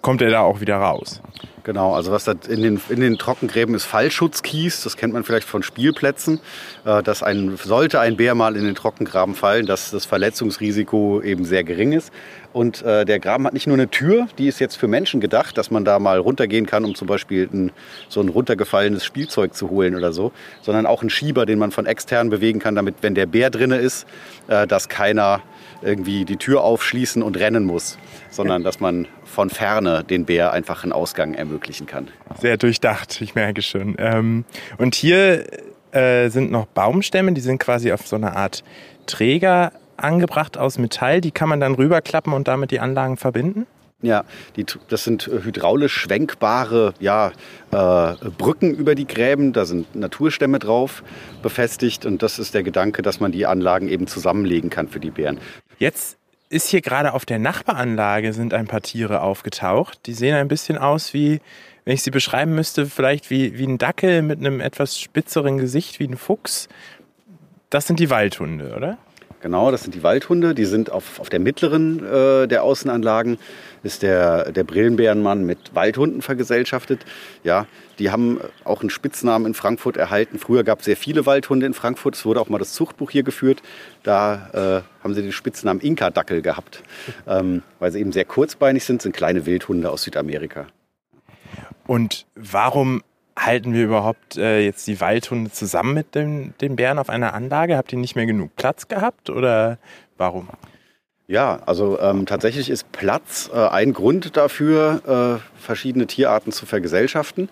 kommt 0.00 0.22
er 0.22 0.30
da 0.30 0.40
auch 0.40 0.60
wieder 0.60 0.76
raus. 0.76 1.22
Genau, 1.64 1.94
also 1.94 2.10
was 2.10 2.26
in 2.26 2.62
den, 2.62 2.80
in 2.88 3.00
den 3.00 3.18
Trockengräben 3.18 3.76
ist 3.76 3.84
Fallschutzkies, 3.84 4.82
das 4.82 4.96
kennt 4.96 5.12
man 5.12 5.22
vielleicht 5.22 5.46
von 5.46 5.62
Spielplätzen, 5.62 6.40
äh, 6.84 7.04
dass 7.04 7.22
ein, 7.22 7.56
sollte 7.56 8.00
ein 8.00 8.16
Bär 8.16 8.34
mal 8.34 8.56
in 8.56 8.64
den 8.64 8.74
Trockengraben 8.74 9.36
fallen, 9.36 9.66
dass 9.66 9.92
das 9.92 10.04
Verletzungsrisiko 10.04 11.22
eben 11.22 11.44
sehr 11.44 11.62
gering 11.62 11.92
ist. 11.92 12.12
Und 12.52 12.82
äh, 12.82 13.04
der 13.04 13.20
Graben 13.20 13.46
hat 13.46 13.54
nicht 13.54 13.68
nur 13.68 13.76
eine 13.76 13.88
Tür, 13.88 14.26
die 14.38 14.48
ist 14.48 14.58
jetzt 14.58 14.74
für 14.74 14.88
Menschen 14.88 15.20
gedacht, 15.20 15.56
dass 15.56 15.70
man 15.70 15.84
da 15.84 16.00
mal 16.00 16.18
runtergehen 16.18 16.66
kann, 16.66 16.84
um 16.84 16.96
zum 16.96 17.06
Beispiel 17.06 17.48
ein, 17.52 17.70
so 18.08 18.20
ein 18.20 18.28
runtergefallenes 18.28 19.04
Spielzeug 19.04 19.54
zu 19.54 19.70
holen 19.70 19.94
oder 19.94 20.12
so, 20.12 20.32
sondern 20.62 20.84
auch 20.84 21.00
einen 21.00 21.10
Schieber, 21.10 21.46
den 21.46 21.60
man 21.60 21.70
von 21.70 21.86
extern 21.86 22.28
bewegen 22.28 22.58
kann, 22.58 22.74
damit, 22.74 22.96
wenn 23.02 23.14
der 23.14 23.26
Bär 23.26 23.50
drinne 23.50 23.76
ist, 23.76 24.06
äh, 24.48 24.66
dass 24.66 24.88
keiner 24.88 25.42
irgendwie 25.82 26.24
die 26.24 26.36
Tür 26.36 26.62
aufschließen 26.62 27.22
und 27.22 27.38
rennen 27.38 27.64
muss, 27.64 27.98
sondern 28.30 28.62
dass 28.62 28.80
man 28.80 29.06
von 29.24 29.50
ferne 29.50 30.04
den 30.04 30.24
Bär 30.24 30.52
einfach 30.52 30.82
einen 30.82 30.92
Ausgang 30.92 31.34
ermöglichen 31.34 31.86
kann. 31.86 32.08
Sehr 32.40 32.56
durchdacht, 32.56 33.20
ich 33.20 33.34
merke 33.34 33.62
schon. 33.62 33.96
Ähm, 33.98 34.44
und 34.78 34.94
hier 34.94 35.46
äh, 35.92 36.28
sind 36.28 36.50
noch 36.50 36.66
Baumstämme, 36.66 37.32
die 37.32 37.40
sind 37.40 37.58
quasi 37.58 37.92
auf 37.92 38.06
so 38.06 38.16
einer 38.16 38.36
Art 38.36 38.64
Träger 39.06 39.72
angebracht 39.96 40.58
aus 40.58 40.78
Metall. 40.78 41.20
Die 41.20 41.30
kann 41.30 41.48
man 41.48 41.60
dann 41.60 41.74
rüberklappen 41.74 42.32
und 42.32 42.48
damit 42.48 42.70
die 42.70 42.80
Anlagen 42.80 43.16
verbinden? 43.16 43.66
Ja, 44.02 44.24
die, 44.56 44.66
das 44.88 45.04
sind 45.04 45.28
hydraulisch 45.28 45.94
schwenkbare 45.94 46.92
ja, 46.98 47.30
äh, 47.70 48.14
Brücken 48.36 48.74
über 48.74 48.96
die 48.96 49.06
Gräben. 49.06 49.52
Da 49.52 49.64
sind 49.64 49.94
Naturstämme 49.94 50.58
drauf 50.58 51.04
befestigt. 51.40 52.04
Und 52.04 52.22
das 52.22 52.40
ist 52.40 52.52
der 52.52 52.64
Gedanke, 52.64 53.02
dass 53.02 53.20
man 53.20 53.30
die 53.30 53.46
Anlagen 53.46 53.88
eben 53.88 54.08
zusammenlegen 54.08 54.70
kann 54.70 54.88
für 54.88 54.98
die 54.98 55.10
Bären. 55.10 55.38
Jetzt 55.82 56.16
ist 56.48 56.68
hier 56.68 56.80
gerade 56.80 57.12
auf 57.12 57.26
der 57.26 57.40
Nachbaranlage 57.40 58.32
sind 58.32 58.54
ein 58.54 58.68
paar 58.68 58.82
Tiere 58.82 59.20
aufgetaucht. 59.20 60.06
Die 60.06 60.12
sehen 60.12 60.36
ein 60.36 60.46
bisschen 60.46 60.78
aus 60.78 61.12
wie, 61.12 61.40
wenn 61.84 61.94
ich 61.94 62.04
sie 62.04 62.12
beschreiben 62.12 62.54
müsste, 62.54 62.86
vielleicht 62.86 63.30
wie, 63.30 63.58
wie 63.58 63.66
ein 63.66 63.78
Dackel 63.78 64.22
mit 64.22 64.38
einem 64.38 64.60
etwas 64.60 65.00
spitzeren 65.00 65.58
Gesicht, 65.58 65.98
wie 65.98 66.06
ein 66.06 66.16
Fuchs. 66.16 66.68
Das 67.68 67.88
sind 67.88 67.98
die 67.98 68.10
Waldhunde, 68.10 68.76
oder? 68.76 68.96
Genau, 69.42 69.72
das 69.72 69.82
sind 69.82 69.94
die 69.96 70.04
Waldhunde. 70.04 70.54
Die 70.54 70.64
sind 70.64 70.90
auf, 70.90 71.18
auf 71.18 71.28
der 71.28 71.40
mittleren 71.40 71.98
äh, 72.06 72.46
der 72.46 72.62
Außenanlagen 72.62 73.38
ist 73.82 74.02
der, 74.02 74.52
der 74.52 74.62
Brillenbärenmann 74.62 75.44
mit 75.44 75.74
Waldhunden 75.74 76.22
vergesellschaftet. 76.22 77.04
Ja, 77.42 77.66
die 77.98 78.12
haben 78.12 78.40
auch 78.62 78.80
einen 78.80 78.90
Spitznamen 78.90 79.46
in 79.48 79.54
Frankfurt 79.54 79.96
erhalten. 79.96 80.38
Früher 80.38 80.62
gab 80.62 80.78
es 80.78 80.84
sehr 80.84 80.96
viele 80.96 81.26
Waldhunde 81.26 81.66
in 81.66 81.74
Frankfurt. 81.74 82.14
Es 82.14 82.24
wurde 82.24 82.40
auch 82.40 82.48
mal 82.48 82.58
das 82.58 82.72
Zuchtbuch 82.72 83.10
hier 83.10 83.24
geführt. 83.24 83.62
Da 84.04 84.84
äh, 84.84 85.02
haben 85.02 85.14
sie 85.14 85.22
den 85.22 85.32
Spitznamen 85.32 85.80
Inka-Dackel 85.80 86.40
gehabt, 86.40 86.84
ähm, 87.26 87.62
weil 87.80 87.90
sie 87.90 87.98
eben 87.98 88.12
sehr 88.12 88.24
kurzbeinig 88.24 88.84
sind, 88.84 89.02
sind 89.02 89.14
kleine 89.14 89.44
Wildhunde 89.44 89.90
aus 89.90 90.04
Südamerika. 90.04 90.68
Und 91.88 92.26
warum 92.36 93.02
halten 93.36 93.72
wir 93.72 93.84
überhaupt 93.84 94.36
äh, 94.36 94.60
jetzt 94.64 94.86
die 94.86 95.00
Waldhunde 95.00 95.50
zusammen 95.50 95.94
mit 95.94 96.14
den, 96.14 96.54
den 96.60 96.76
Bären 96.76 96.98
auf 96.98 97.08
einer 97.08 97.34
Anlage? 97.34 97.76
Habt 97.76 97.92
ihr 97.92 97.98
nicht 97.98 98.16
mehr 98.16 98.26
genug 98.26 98.54
Platz 98.56 98.88
gehabt 98.88 99.30
oder 99.30 99.78
warum? 100.16 100.48
Ja, 101.28 101.60
also 101.66 101.98
ähm, 102.00 102.26
tatsächlich 102.26 102.68
ist 102.68 102.92
Platz 102.92 103.48
äh, 103.54 103.56
ein 103.56 103.92
Grund 103.92 104.36
dafür, 104.36 105.40
äh, 105.40 105.60
verschiedene 105.60 106.06
Tierarten 106.06 106.52
zu 106.52 106.66
vergesellschaften. 106.66 107.48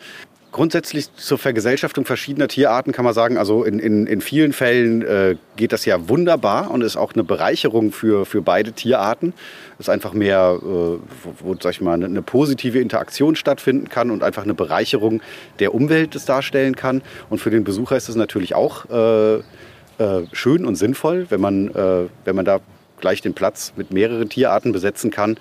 Grundsätzlich 0.53 1.15
zur 1.15 1.39
Vergesellschaftung 1.39 2.05
verschiedener 2.05 2.49
Tierarten 2.49 2.93
kann 2.93 3.05
man 3.05 3.15
sagen, 3.15 3.37
also 3.37 3.63
in, 3.63 3.79
in, 3.79 4.09
in 4.09 4.21
vielen 4.21 4.53
Fällen 4.53 5.03
äh, 5.03 5.37
geht 5.55 5.73
das 5.73 5.85
ja 5.85 6.09
wunderbar 6.09 6.73
und 6.73 6.83
ist 6.83 6.97
auch 6.97 7.13
eine 7.13 7.23
Bereicherung 7.23 7.93
für, 7.93 8.27
für 8.27 8.43
beide 8.43 8.73
Tierarten. 8.73 9.33
Es 9.79 9.87
ist 9.87 9.91
einfach 9.91 10.13
mehr, 10.13 10.59
äh, 10.61 10.65
wo, 10.65 10.99
wo 11.39 11.57
sag 11.61 11.71
ich 11.73 11.81
mal, 11.81 11.95
eine, 11.95 12.07
eine, 12.07 12.23
positive 12.23 12.81
Interaktion 12.81 13.37
stattfinden 13.37 13.89
kann 13.89 14.11
und 14.11 14.25
einfach 14.25 14.43
eine 14.43 14.55
Bereicherung 14.55 15.23
der 15.61 15.73
Umwelt 15.73 16.17
das 16.17 16.25
darstellen 16.25 16.75
kann. 16.75 17.03
Und 17.29 17.39
für 17.39 17.51
den 17.51 17.63
Besucher 17.63 17.97
ist 17.97 18.09
es 18.09 18.17
natürlich 18.17 18.57
auch 18.57 18.91
äh, 18.91 19.35
äh, 19.37 20.27
schön 20.33 20.67
und 20.67 20.75
sinnvoll, 20.75 21.27
wenn 21.29 21.41
man, 21.41 21.69
äh, 21.69 22.09
wenn 22.25 22.35
man 22.35 22.45
da 22.45 22.59
gleich 23.01 23.21
den 23.21 23.35
Platz 23.35 23.73
mit 23.77 23.93
mehreren 23.93 24.29
Tierarten 24.29 24.73
besetzen 24.73 25.13
kann. 25.13 25.39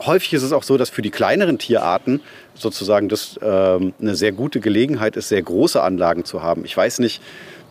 Häufig 0.00 0.32
ist 0.32 0.42
es 0.42 0.52
auch 0.52 0.62
so, 0.62 0.78
dass 0.78 0.88
für 0.88 1.02
die 1.02 1.10
kleineren 1.10 1.58
Tierarten 1.58 2.20
sozusagen 2.54 3.08
das 3.08 3.38
ähm, 3.42 3.92
eine 4.00 4.14
sehr 4.14 4.32
gute 4.32 4.60
Gelegenheit 4.60 5.16
ist, 5.16 5.28
sehr 5.28 5.42
große 5.42 5.82
Anlagen 5.82 6.24
zu 6.24 6.42
haben. 6.42 6.64
Ich 6.64 6.76
weiß 6.76 7.00
nicht, 7.00 7.20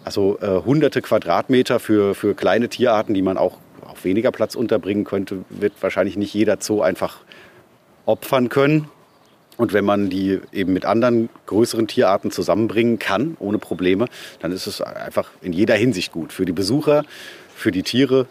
also 0.04 0.38
äh, 0.42 0.62
hunderte 0.64 1.02
Quadratmeter 1.02 1.80
für, 1.80 2.16
für 2.16 2.36
kleine 2.36 2.70
Tierarten, 2.70 3.14
die 3.14 3.22
man 3.22 3.38
auch 3.38 3.58
auf 3.86 4.04
weniger 4.04 4.32
Platz 4.32 4.56
unterbringen 4.56 5.04
könnte, 5.04 5.44
wird 5.50 5.74
wahrscheinlich 5.82 6.18
nicht 6.18 6.34
jeder 6.34 6.58
Zoo 6.60 6.82
einfach 6.82 7.18
opfern 8.06 8.50
können. 8.50 8.90
Und 9.58 9.74
wenn 9.74 9.84
man 9.84 10.10
die 10.10 10.40
eben 10.54 10.72
mit 10.72 10.86
anderen 10.86 11.30
größeren 11.48 11.88
Tierarten 11.88 12.32
zusammenbringen 12.32 12.98
kann, 12.98 13.36
ohne 13.40 13.58
Probleme, 13.58 14.06
dann 14.40 14.54
ist 14.54 14.68
es 14.68 14.80
einfach 14.80 15.32
in 15.42 15.52
jeder 15.52 15.76
Hinsicht 15.76 16.14
gut. 16.14 16.32
Für 16.32 16.46
die 16.46 16.54
Besucher, 16.54 17.04
für 17.56 17.72
die 17.72 17.84
Tiere 17.84 18.28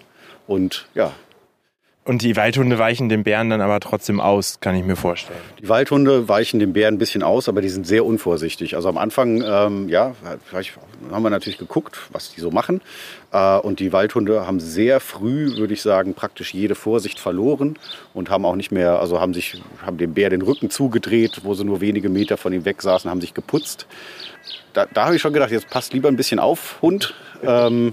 und 0.47 0.87
ja. 0.95 1.12
Und 2.09 2.23
die 2.23 2.37
Waldhunde 2.37 2.79
weichen 2.79 3.11
den 3.11 3.23
Bären 3.23 3.50
dann 3.50 3.61
aber 3.61 3.81
trotzdem 3.81 4.19
aus, 4.19 4.61
kann 4.61 4.75
ich 4.75 4.83
mir 4.83 4.97
vorstellen. 4.97 5.38
Die 5.61 5.69
Waldhunde 5.69 6.27
weichen 6.27 6.59
den 6.59 6.73
Bären 6.73 6.95
ein 6.95 6.99
bisschen 6.99 7.23
aus, 7.23 7.50
aber 7.50 7.61
die 7.61 7.69
sind 7.69 7.87
sehr 7.87 8.07
unvorsichtig. 8.07 8.77
Also 8.77 8.88
am 8.88 8.97
Anfang, 8.97 9.43
ähm, 9.47 9.91
ja, 9.91 10.15
haben 11.11 11.23
wir 11.23 11.29
natürlich 11.29 11.59
geguckt, 11.59 11.99
was 12.11 12.33
die 12.33 12.41
so 12.41 12.50
machen. 12.50 12.81
Äh, 13.31 13.59
und 13.59 13.79
die 13.79 13.93
Waldhunde 13.93 14.47
haben 14.47 14.59
sehr 14.59 15.00
früh, 15.00 15.59
würde 15.59 15.75
ich 15.75 15.83
sagen, 15.83 16.15
praktisch 16.15 16.55
jede 16.55 16.75
Vorsicht 16.75 17.21
verloren 17.21 17.79
und 18.15 18.31
haben 18.31 18.47
auch 18.47 18.57
nicht 18.57 18.73
mehr, 18.73 19.00
also 19.00 19.21
haben 19.21 19.35
sich, 19.35 19.62
haben 19.85 19.99
dem 19.99 20.15
Bär 20.15 20.31
den 20.31 20.41
Rücken 20.41 20.71
zugedreht, 20.71 21.41
wo 21.43 21.53
sie 21.53 21.65
nur 21.65 21.83
wenige 21.83 22.09
Meter 22.09 22.38
von 22.38 22.55
ihm 22.55 22.65
weg 22.65 22.81
saßen, 22.81 23.11
haben 23.11 23.21
sich 23.21 23.35
geputzt. 23.35 23.87
Da, 24.73 24.87
da 24.87 25.05
habe 25.05 25.17
ich 25.17 25.21
schon 25.21 25.35
gedacht, 25.35 25.50
jetzt 25.50 25.69
passt 25.69 25.93
lieber 25.93 26.09
ein 26.09 26.17
bisschen 26.17 26.41
auf, 26.41 26.81
Hund. 26.81 27.15
Ähm, 27.43 27.93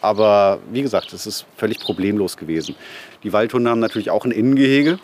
aber 0.00 0.58
wie 0.70 0.82
gesagt, 0.82 1.12
es 1.12 1.26
ist 1.26 1.46
völlig 1.56 1.80
problemlos 1.80 2.36
gewesen. 2.36 2.74
Die 3.22 3.32
Waldhunde 3.32 3.70
haben 3.70 3.80
natürlich 3.80 4.10
auch 4.10 4.24
ein 4.24 4.30
Innengehege. 4.30 4.98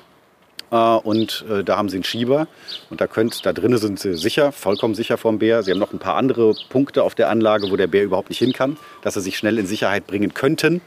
Äh, 0.70 0.76
und 0.76 1.44
äh, 1.50 1.62
da 1.62 1.76
haben 1.76 1.88
sie 1.88 1.96
einen 1.96 2.04
Schieber 2.04 2.48
und 2.90 3.00
da, 3.00 3.06
könnt, 3.06 3.44
da 3.46 3.52
drinnen 3.52 3.78
sind 3.78 4.00
sie 4.00 4.14
sicher, 4.14 4.52
vollkommen 4.52 4.94
sicher 4.94 5.18
vom 5.18 5.38
Bär. 5.38 5.62
Sie 5.62 5.70
haben 5.70 5.78
noch 5.78 5.92
ein 5.92 5.98
paar 5.98 6.16
andere 6.16 6.54
Punkte 6.68 7.02
auf 7.02 7.14
der 7.14 7.28
Anlage, 7.28 7.70
wo 7.70 7.76
der 7.76 7.86
Bär 7.86 8.04
überhaupt 8.04 8.28
nicht 8.28 8.38
hin 8.38 8.52
kann, 8.52 8.76
dass 9.02 9.14
sie 9.14 9.20
sich 9.20 9.38
schnell 9.38 9.58
in 9.58 9.66
Sicherheit 9.66 10.06
bringen 10.06 10.34
könnten. 10.34 10.80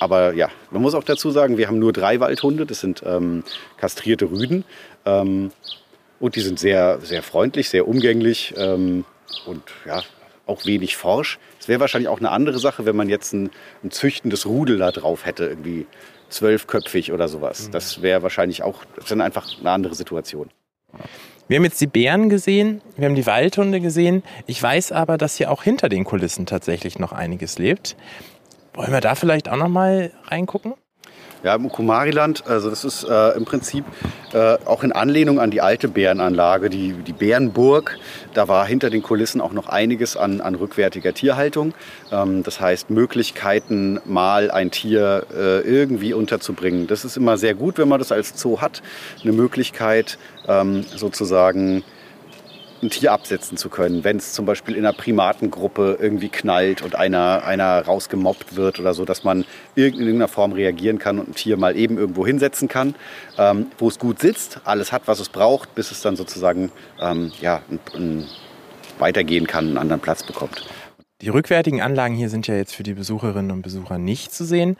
Aber 0.00 0.34
ja, 0.34 0.48
man 0.70 0.82
muss 0.82 0.94
auch 0.94 1.04
dazu 1.04 1.30
sagen, 1.30 1.56
wir 1.56 1.68
haben 1.68 1.78
nur 1.78 1.92
drei 1.92 2.20
Waldhunde. 2.20 2.66
Das 2.66 2.80
sind 2.80 3.02
ähm, 3.04 3.42
kastrierte 3.76 4.30
Rüden. 4.30 4.64
Ähm, 5.04 5.50
und 6.20 6.34
die 6.34 6.40
sind 6.40 6.58
sehr, 6.58 6.98
sehr 7.00 7.22
freundlich, 7.22 7.68
sehr 7.68 7.86
umgänglich 7.86 8.54
ähm, 8.56 9.04
und 9.46 9.62
ja, 9.86 10.02
auch 10.48 10.64
wenig 10.64 10.96
forsch. 10.96 11.38
Es 11.60 11.68
wäre 11.68 11.80
wahrscheinlich 11.80 12.08
auch 12.08 12.18
eine 12.18 12.30
andere 12.30 12.58
Sache, 12.58 12.86
wenn 12.86 12.96
man 12.96 13.08
jetzt 13.08 13.32
ein, 13.32 13.50
ein 13.84 13.90
züchtendes 13.90 14.46
Rudel 14.46 14.78
da 14.78 14.90
drauf 14.90 15.24
hätte, 15.24 15.46
irgendwie 15.46 15.86
zwölfköpfig 16.28 17.12
oder 17.12 17.28
sowas. 17.28 17.68
Mhm. 17.68 17.72
Das 17.72 18.02
wäre 18.02 18.22
wahrscheinlich 18.22 18.62
auch, 18.62 18.84
dann 19.08 19.20
einfach 19.20 19.46
eine 19.60 19.70
andere 19.70 19.94
Situation. 19.94 20.50
Wir 21.48 21.56
haben 21.56 21.64
jetzt 21.64 21.80
die 21.80 21.86
Bären 21.86 22.28
gesehen, 22.28 22.82
wir 22.96 23.06
haben 23.06 23.14
die 23.14 23.26
Waldhunde 23.26 23.80
gesehen. 23.80 24.22
Ich 24.46 24.62
weiß 24.62 24.92
aber, 24.92 25.16
dass 25.16 25.36
hier 25.36 25.50
auch 25.50 25.62
hinter 25.62 25.88
den 25.88 26.04
Kulissen 26.04 26.44
tatsächlich 26.44 26.98
noch 26.98 27.12
einiges 27.12 27.58
lebt. 27.58 27.96
Wollen 28.74 28.92
wir 28.92 29.00
da 29.00 29.14
vielleicht 29.14 29.48
auch 29.48 29.56
noch 29.56 29.68
mal 29.68 30.12
reingucken? 30.24 30.74
Ja, 31.44 31.54
im 31.54 31.68
Kumariland, 31.70 32.46
also 32.48 32.68
das 32.68 32.84
ist 32.84 33.04
äh, 33.04 33.36
im 33.36 33.44
Prinzip 33.44 33.84
äh, 34.32 34.56
auch 34.64 34.82
in 34.82 34.90
Anlehnung 34.90 35.38
an 35.38 35.52
die 35.52 35.60
alte 35.60 35.86
Bärenanlage, 35.86 36.68
die, 36.68 36.92
die 36.92 37.12
Bärenburg. 37.12 37.96
Da 38.34 38.48
war 38.48 38.66
hinter 38.66 38.90
den 38.90 39.02
Kulissen 39.02 39.40
auch 39.40 39.52
noch 39.52 39.68
einiges 39.68 40.16
an, 40.16 40.40
an 40.40 40.56
rückwärtiger 40.56 41.14
Tierhaltung. 41.14 41.74
Ähm, 42.10 42.42
das 42.42 42.60
heißt, 42.60 42.90
Möglichkeiten, 42.90 44.00
mal 44.04 44.50
ein 44.50 44.72
Tier 44.72 45.26
äh, 45.32 45.60
irgendwie 45.60 46.12
unterzubringen. 46.12 46.88
Das 46.88 47.04
ist 47.04 47.16
immer 47.16 47.38
sehr 47.38 47.54
gut, 47.54 47.78
wenn 47.78 47.88
man 47.88 48.00
das 48.00 48.10
als 48.10 48.32
Zoo 48.34 48.60
hat. 48.60 48.82
Eine 49.22 49.32
Möglichkeit, 49.32 50.18
ähm, 50.48 50.84
sozusagen 50.96 51.84
ein 52.82 52.90
Tier 52.90 53.12
absetzen 53.12 53.56
zu 53.56 53.68
können, 53.68 54.04
wenn 54.04 54.16
es 54.16 54.32
zum 54.32 54.46
Beispiel 54.46 54.74
in 54.74 54.84
einer 54.84 54.96
Primatengruppe 54.96 55.98
irgendwie 56.00 56.28
knallt 56.28 56.82
und 56.82 56.94
einer, 56.94 57.44
einer 57.44 57.84
rausgemobbt 57.84 58.56
wird 58.56 58.78
oder 58.78 58.94
so, 58.94 59.04
dass 59.04 59.24
man 59.24 59.44
in 59.74 59.84
irgendeiner 59.84 60.28
Form 60.28 60.52
reagieren 60.52 60.98
kann 60.98 61.18
und 61.18 61.30
ein 61.30 61.34
Tier 61.34 61.56
mal 61.56 61.76
eben 61.76 61.98
irgendwo 61.98 62.26
hinsetzen 62.26 62.68
kann, 62.68 62.94
ähm, 63.36 63.66
wo 63.78 63.88
es 63.88 63.98
gut 63.98 64.20
sitzt, 64.20 64.60
alles 64.64 64.92
hat, 64.92 65.02
was 65.06 65.20
es 65.20 65.28
braucht, 65.28 65.74
bis 65.74 65.90
es 65.90 66.00
dann 66.00 66.16
sozusagen 66.16 66.70
ähm, 67.00 67.32
ja, 67.40 67.62
ein, 67.70 67.80
ein 67.94 68.26
weitergehen 68.98 69.46
kann, 69.46 69.66
einen 69.66 69.78
anderen 69.78 70.00
Platz 70.00 70.24
bekommt. 70.24 70.66
Die 71.20 71.30
rückwärtigen 71.30 71.80
Anlagen 71.80 72.14
hier 72.14 72.28
sind 72.28 72.46
ja 72.46 72.54
jetzt 72.54 72.74
für 72.74 72.84
die 72.84 72.94
Besucherinnen 72.94 73.50
und 73.50 73.62
Besucher 73.62 73.98
nicht 73.98 74.32
zu 74.32 74.44
sehen. 74.44 74.76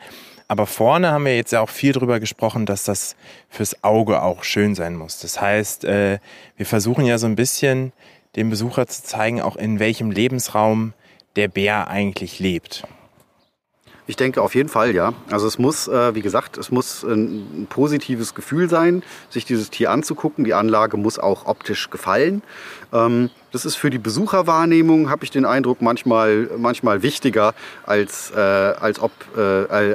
Aber 0.49 0.65
vorne 0.65 1.11
haben 1.11 1.25
wir 1.25 1.35
jetzt 1.35 1.51
ja 1.51 1.61
auch 1.61 1.69
viel 1.69 1.93
drüber 1.93 2.19
gesprochen, 2.19 2.65
dass 2.65 2.83
das 2.83 3.15
fürs 3.49 3.83
Auge 3.83 4.23
auch 4.23 4.43
schön 4.43 4.73
sein 4.73 4.95
muss. 4.95 5.19
Das 5.19 5.39
heißt, 5.39 5.85
äh, 5.85 6.17
wir 6.57 6.65
versuchen 6.65 7.05
ja 7.05 7.19
so 7.19 7.27
ein 7.27 7.35
bisschen 7.35 7.93
dem 8.35 8.49
Besucher 8.49 8.87
zu 8.87 9.03
zeigen, 9.03 9.41
auch 9.41 9.55
in 9.55 9.79
welchem 9.79 10.09
Lebensraum 10.09 10.93
der 11.35 11.49
Bär 11.49 11.87
eigentlich 11.87 12.39
lebt. 12.39 12.83
Ich 14.07 14.15
denke 14.15 14.41
auf 14.41 14.55
jeden 14.55 14.69
Fall, 14.69 14.95
ja. 14.95 15.13
Also 15.29 15.45
es 15.45 15.59
muss, 15.59 15.87
äh, 15.87 16.15
wie 16.15 16.23
gesagt, 16.23 16.57
es 16.57 16.71
muss 16.71 17.03
ein, 17.03 17.67
positives 17.69 18.33
Gefühl 18.33 18.67
sein, 18.67 19.03
sich 19.29 19.45
dieses 19.45 19.69
Tier 19.69 19.91
anzugucken. 19.91 20.45
Die 20.45 20.55
Anlage 20.55 20.97
muss 20.97 21.19
auch 21.19 21.45
optisch 21.45 21.91
gefallen. 21.91 22.41
Ähm, 22.91 23.29
das 23.51 23.65
ist 23.65 23.75
für 23.75 23.89
die 23.89 23.97
Besucherwahrnehmung, 23.97 25.09
habe 25.09 25.23
ich 25.23 25.31
den 25.31 25.45
Eindruck, 25.45 25.81
manchmal, 25.81 26.49
manchmal 26.57 27.01
wichtiger, 27.01 27.53
als, 27.85 28.31
äh, 28.31 28.39
als, 28.39 28.99
ob, 28.99 29.11
äh, 29.35 29.41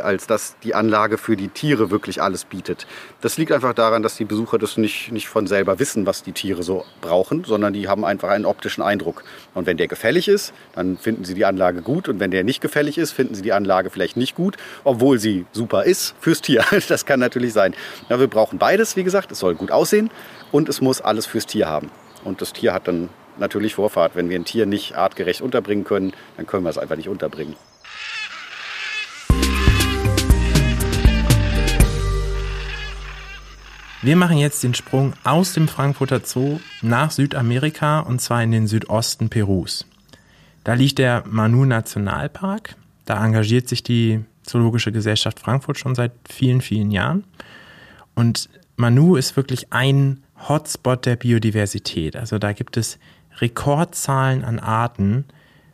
als 0.00 0.26
dass 0.26 0.56
die 0.62 0.74
Anlage 0.74 1.18
für 1.18 1.36
die 1.36 1.48
Tiere 1.48 1.90
wirklich 1.90 2.20
alles 2.20 2.44
bietet. 2.44 2.86
Das 3.20 3.38
liegt 3.38 3.52
einfach 3.52 3.74
daran, 3.74 4.02
dass 4.02 4.16
die 4.16 4.24
Besucher 4.24 4.58
das 4.58 4.76
nicht, 4.76 5.12
nicht 5.12 5.28
von 5.28 5.46
selber 5.46 5.78
wissen, 5.78 6.06
was 6.06 6.22
die 6.22 6.32
Tiere 6.32 6.62
so 6.62 6.84
brauchen, 7.00 7.44
sondern 7.44 7.72
die 7.72 7.88
haben 7.88 8.04
einfach 8.04 8.30
einen 8.30 8.44
optischen 8.44 8.82
Eindruck. 8.82 9.22
Und 9.54 9.66
wenn 9.66 9.76
der 9.76 9.88
gefällig 9.88 10.28
ist, 10.28 10.52
dann 10.74 10.98
finden 10.98 11.24
sie 11.24 11.34
die 11.34 11.44
Anlage 11.44 11.82
gut. 11.82 12.08
Und 12.08 12.20
wenn 12.20 12.30
der 12.30 12.44
nicht 12.44 12.60
gefällig 12.60 12.98
ist, 12.98 13.12
finden 13.12 13.34
sie 13.34 13.42
die 13.42 13.52
Anlage 13.52 13.90
vielleicht 13.90 14.16
nicht 14.16 14.34
gut, 14.34 14.56
obwohl 14.82 15.18
sie 15.18 15.46
super 15.52 15.84
ist 15.84 16.14
fürs 16.20 16.40
Tier. 16.40 16.64
Das 16.94 17.06
kann 17.06 17.18
natürlich 17.18 17.52
sein. 17.52 17.74
Ja, 18.08 18.20
wir 18.20 18.28
brauchen 18.28 18.58
beides, 18.58 18.94
wie 18.94 19.04
gesagt. 19.04 19.32
Es 19.32 19.38
soll 19.38 19.54
gut 19.54 19.70
aussehen 19.70 20.10
und 20.52 20.68
es 20.68 20.80
muss 20.80 21.00
alles 21.00 21.26
fürs 21.26 21.46
Tier 21.46 21.66
haben. 21.66 21.90
Und 22.24 22.40
das 22.40 22.52
Tier 22.52 22.72
hat 22.72 22.86
dann 22.86 23.08
natürlich 23.38 23.74
Vorfahrt. 23.74 24.16
Wenn 24.16 24.28
wir 24.28 24.38
ein 24.38 24.44
Tier 24.44 24.66
nicht 24.66 24.96
artgerecht 24.96 25.40
unterbringen 25.40 25.84
können, 25.84 26.12
dann 26.36 26.46
können 26.46 26.64
wir 26.64 26.70
es 26.70 26.78
einfach 26.78 26.96
nicht 26.96 27.08
unterbringen. 27.08 27.56
Wir 34.02 34.16
machen 34.16 34.36
jetzt 34.36 34.62
den 34.62 34.74
Sprung 34.74 35.14
aus 35.24 35.54
dem 35.54 35.66
Frankfurter 35.66 36.20
Zoo 36.22 36.60
nach 36.82 37.10
Südamerika 37.10 38.00
und 38.00 38.20
zwar 38.20 38.42
in 38.42 38.50
den 38.50 38.66
Südosten 38.66 39.30
Perus. 39.30 39.86
Da 40.62 40.74
liegt 40.74 40.98
der 40.98 41.24
Manu 41.26 41.64
Nationalpark. 41.64 42.76
Da 43.06 43.24
engagiert 43.24 43.66
sich 43.66 43.82
die 43.82 44.22
Zoologische 44.42 44.92
Gesellschaft 44.92 45.40
Frankfurt 45.40 45.78
schon 45.78 45.94
seit 45.94 46.12
vielen, 46.28 46.60
vielen 46.60 46.90
Jahren. 46.90 47.24
Und 48.14 48.50
Manu 48.76 49.16
ist 49.16 49.38
wirklich 49.38 49.72
ein 49.72 50.22
Hotspot 50.48 51.06
der 51.06 51.16
Biodiversität. 51.16 52.14
Also 52.16 52.38
da 52.38 52.52
gibt 52.52 52.76
es 52.76 52.98
Rekordzahlen 53.40 54.44
an 54.44 54.58
Arten 54.58 55.24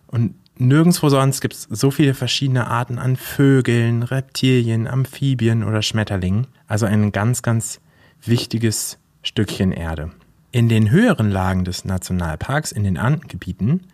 und 0.07 0.35
nirgendwo 0.57 1.09
sonst 1.09 1.41
gibt 1.41 1.55
es 1.55 1.63
so 1.71 1.91
viele 1.91 2.15
verschiedene 2.15 2.67
Arten 2.67 2.99
an 2.99 3.17
Vögeln, 3.17 4.03
Reptilien, 4.03 4.87
Amphibien 4.87 5.65
oder 5.65 5.83
Schmetterlingen. 5.83 6.47
Also 6.67 6.87
ein 6.87 7.13
ganz, 7.13 7.43
ganz 7.43 7.81
wichtiges 8.23 8.99
Stückchen 9.23 9.73
Erde. 9.73 10.11
In 10.53 10.69
den 10.69 10.91
höheren 10.91 11.31
Lagen 11.31 11.65
des 11.65 11.85
Nationalparks, 11.85 12.73
in 12.73 12.85
den 12.85 12.99
Andengebieten, 12.99 13.87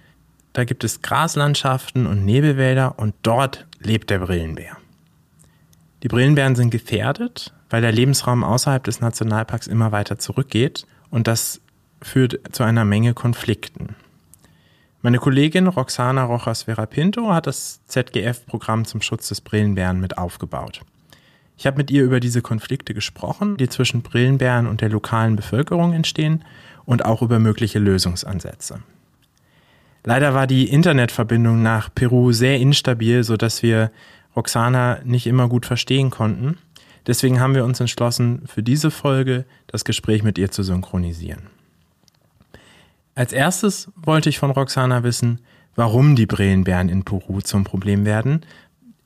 da 0.52 0.64
gibt 0.64 0.84
es 0.84 1.02
Graslandschaften 1.02 2.06
und 2.06 2.24
Nebelwälder 2.24 2.98
und 2.98 3.14
dort 3.22 3.66
lebt 3.78 4.08
der 4.10 4.20
Brillenbär. 4.20 4.76
Die 6.02 6.08
Brillenbären 6.08 6.56
sind 6.56 6.70
gefährdet, 6.70 7.52
weil 7.68 7.82
der 7.82 7.92
Lebensraum 7.92 8.42
außerhalb 8.42 8.82
des 8.82 9.00
Nationalparks 9.00 9.66
immer 9.66 9.92
weiter 9.92 10.18
zurückgeht 10.18 10.86
und 11.10 11.26
das 11.26 11.60
führt 12.06 12.40
zu 12.52 12.62
einer 12.62 12.84
Menge 12.84 13.14
Konflikten. 13.14 13.96
Meine 15.02 15.18
Kollegin 15.18 15.66
Roxana 15.66 16.24
Rojas 16.24 16.64
Verapinto 16.64 17.32
hat 17.32 17.46
das 17.46 17.84
ZGF-Programm 17.86 18.84
zum 18.86 19.02
Schutz 19.02 19.28
des 19.28 19.40
Brillenbären 19.40 20.00
mit 20.00 20.18
aufgebaut. 20.18 20.80
Ich 21.56 21.66
habe 21.66 21.78
mit 21.78 21.90
ihr 21.90 22.02
über 22.02 22.20
diese 22.20 22.42
Konflikte 22.42 22.92
gesprochen, 22.92 23.56
die 23.56 23.68
zwischen 23.68 24.02
Brillenbären 24.02 24.66
und 24.66 24.80
der 24.80 24.88
lokalen 24.88 25.36
Bevölkerung 25.36 25.92
entstehen 25.92 26.44
und 26.84 27.04
auch 27.04 27.22
über 27.22 27.38
mögliche 27.38 27.78
Lösungsansätze. 27.78 28.80
Leider 30.04 30.34
war 30.34 30.46
die 30.46 30.68
Internetverbindung 30.68 31.62
nach 31.62 31.88
Peru 31.94 32.32
sehr 32.32 32.58
instabil, 32.58 33.24
sodass 33.24 33.62
wir 33.62 33.90
Roxana 34.34 34.98
nicht 35.04 35.26
immer 35.26 35.48
gut 35.48 35.66
verstehen 35.66 36.10
konnten. 36.10 36.58
Deswegen 37.06 37.40
haben 37.40 37.54
wir 37.54 37.64
uns 37.64 37.80
entschlossen, 37.80 38.42
für 38.46 38.62
diese 38.62 38.90
Folge 38.90 39.44
das 39.66 39.84
Gespräch 39.84 40.22
mit 40.22 40.38
ihr 40.38 40.50
zu 40.50 40.62
synchronisieren. 40.62 41.55
Als 43.16 43.32
erstes 43.32 43.90
wollte 43.96 44.28
ich 44.28 44.38
von 44.38 44.50
Roxana 44.50 45.02
wissen, 45.02 45.40
warum 45.74 46.16
die 46.16 46.26
Brillenbären 46.26 46.90
in 46.90 47.02
Peru 47.02 47.40
zum 47.40 47.64
Problem 47.64 48.04
werden. 48.04 48.44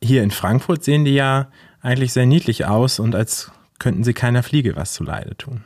Hier 0.02 0.24
in 0.24 0.32
Frankfurt 0.32 0.82
sehen 0.82 1.04
die 1.04 1.14
ja 1.14 1.48
eigentlich 1.80 2.12
sehr 2.12 2.26
niedlich 2.26 2.66
aus 2.66 2.98
und 2.98 3.14
als 3.14 3.52
könnten 3.78 4.02
sie 4.02 4.12
keiner 4.12 4.42
Fliege 4.42 4.74
was 4.74 4.94
zuleide 4.94 5.36
tun. 5.36 5.62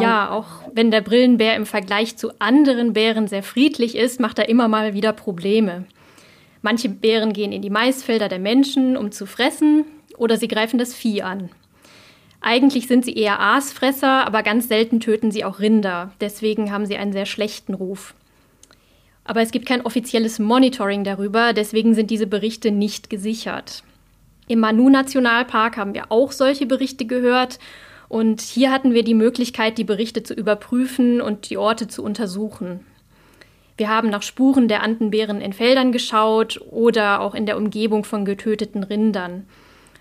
Ja, 0.00 0.30
auch 0.30 0.46
wenn 0.72 0.90
der 0.90 1.02
Brillenbär 1.02 1.54
im 1.54 1.66
Vergleich 1.66 2.16
zu 2.16 2.30
anderen 2.38 2.94
Bären 2.94 3.28
sehr 3.28 3.42
friedlich 3.42 3.94
ist, 3.94 4.20
macht 4.20 4.38
er 4.38 4.48
immer 4.48 4.68
mal 4.68 4.94
wieder 4.94 5.12
Probleme. 5.12 5.84
Manche 6.62 6.88
Bären 6.88 7.34
gehen 7.34 7.52
in 7.52 7.60
die 7.60 7.70
Maisfelder 7.70 8.28
der 8.28 8.38
Menschen, 8.38 8.96
um 8.96 9.12
zu 9.12 9.26
fressen, 9.26 9.84
oder 10.16 10.38
sie 10.38 10.48
greifen 10.48 10.78
das 10.78 10.94
Vieh 10.94 11.20
an. 11.22 11.50
Eigentlich 12.48 12.86
sind 12.86 13.04
sie 13.04 13.14
eher 13.14 13.40
Aasfresser, 13.40 14.24
aber 14.24 14.44
ganz 14.44 14.68
selten 14.68 15.00
töten 15.00 15.32
sie 15.32 15.44
auch 15.44 15.58
Rinder. 15.58 16.12
Deswegen 16.20 16.70
haben 16.70 16.86
sie 16.86 16.96
einen 16.96 17.12
sehr 17.12 17.26
schlechten 17.26 17.74
Ruf. 17.74 18.14
Aber 19.24 19.42
es 19.42 19.50
gibt 19.50 19.66
kein 19.66 19.84
offizielles 19.84 20.38
Monitoring 20.38 21.02
darüber, 21.02 21.52
deswegen 21.52 21.96
sind 21.96 22.08
diese 22.08 22.28
Berichte 22.28 22.70
nicht 22.70 23.10
gesichert. 23.10 23.82
Im 24.46 24.60
Manu-Nationalpark 24.60 25.76
haben 25.76 25.92
wir 25.92 26.12
auch 26.12 26.30
solche 26.30 26.66
Berichte 26.66 27.04
gehört 27.04 27.58
und 28.08 28.40
hier 28.42 28.70
hatten 28.70 28.94
wir 28.94 29.02
die 29.02 29.14
Möglichkeit, 29.14 29.76
die 29.76 29.82
Berichte 29.82 30.22
zu 30.22 30.32
überprüfen 30.32 31.20
und 31.20 31.50
die 31.50 31.56
Orte 31.56 31.88
zu 31.88 32.04
untersuchen. 32.04 32.86
Wir 33.76 33.88
haben 33.88 34.08
nach 34.08 34.22
Spuren 34.22 34.68
der 34.68 34.84
Andenbären 34.84 35.40
in 35.40 35.52
Feldern 35.52 35.90
geschaut 35.90 36.60
oder 36.70 37.22
auch 37.22 37.34
in 37.34 37.44
der 37.44 37.56
Umgebung 37.56 38.04
von 38.04 38.24
getöteten 38.24 38.84
Rindern. 38.84 39.48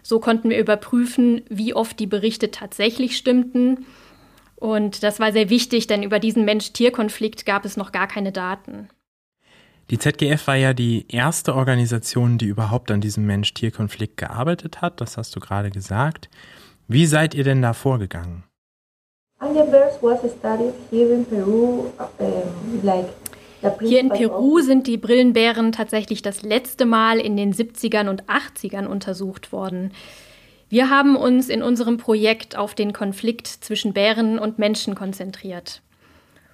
So 0.06 0.20
konnten 0.20 0.52
wir 0.52 0.60
überprüfen, 0.60 1.42
wie 1.50 1.74
oft 1.74 2.00
die 2.00 2.06
Berichte 2.06 2.52
tatsächlich 2.52 3.18
stimmten. 3.18 3.88
Und 4.56 5.02
das 5.02 5.20
war 5.20 5.32
sehr 5.32 5.50
wichtig, 5.50 5.88
denn 5.88 6.04
über 6.04 6.20
diesen 6.20 6.46
Mensch-Tier-Konflikt 6.46 7.44
gab 7.48 7.66
es 7.66 7.76
noch 7.76 7.92
gar 7.92 8.08
keine 8.08 8.32
Daten. 8.32 8.88
Die 9.90 9.98
ZGF 9.98 10.46
war 10.46 10.58
ja 10.58 10.76
die 10.76 11.08
erste 11.10 11.56
Organisation, 11.56 12.38
die 12.38 12.46
überhaupt 12.46 12.92
an 12.92 13.02
diesem 13.02 13.26
Mensch-Tier-Konflikt 13.26 14.18
gearbeitet 14.18 14.80
hat. 14.80 15.02
Das 15.02 15.18
hast 15.18 15.36
du 15.36 15.40
gerade 15.40 15.72
gesagt. 15.72 16.30
Wie 16.88 17.08
seid 17.08 17.34
ihr 17.34 17.44
denn 17.44 17.64
da 17.64 17.74
vorgegangen? 17.74 18.44
was 19.40 20.22
studied 20.38 20.74
here 20.92 21.14
in 21.14 21.26
Peru, 21.26 21.92
um, 22.20 22.84
like 22.84 23.10
hier 23.82 24.00
in 24.00 24.10
Peru 24.10 24.60
sind 24.60 24.88
die 24.88 24.98
Brillenbären 24.98 25.72
tatsächlich 25.72 26.22
das 26.22 26.42
letzte 26.42 26.86
Mal 26.86 27.20
in 27.20 27.38
den 27.38 27.54
70ern 27.54 28.10
und 28.10 28.24
80ern 28.26 28.86
untersucht 28.86 29.52
worden. 29.52 29.92
Wir 30.70 30.90
haben 30.90 31.16
uns 31.16 31.50
in 31.50 31.62
unserem 31.62 31.98
Projekt 31.98 32.58
auf 32.58 32.74
den 32.74 32.94
Konflikt 32.94 33.48
zwischen 33.48 33.94
Bären 33.94 34.40
und 34.40 34.60
Menschen 34.60 34.96
konzentriert. 34.96 35.82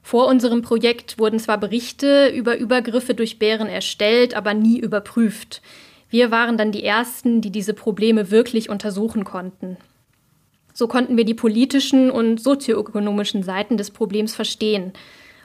Vor 0.03 0.27
unserem 0.27 0.62
Projekt 0.62 1.20
wurden 1.20 1.39
zwar 1.39 1.58
Berichte 1.58 2.27
über 2.30 2.58
Übergriffe 2.58 3.13
durch 3.13 3.39
Bären 3.39 3.68
erstellt, 3.68 4.34
aber 4.34 4.54
nie 4.54 4.80
überprüft. 4.80 5.62
Wir 6.10 6.32
waren 6.32 6.58
dann 6.58 6.71
die 6.71 6.84
Ersten, 6.84 7.41
die 7.41 7.52
diese 7.52 7.74
Probleme 7.74 8.32
wirklich 8.32 8.69
untersuchen 8.69 9.24
konnten. 9.24 9.78
So 10.74 10.88
konnten 10.88 11.17
wir 11.17 11.26
die 11.26 11.34
politischen 11.34 12.10
und 12.12 12.41
sozioökonomischen 12.41 13.43
Seiten 13.43 13.78
des 13.78 13.91
Problems 13.91 14.34
verstehen 14.34 14.93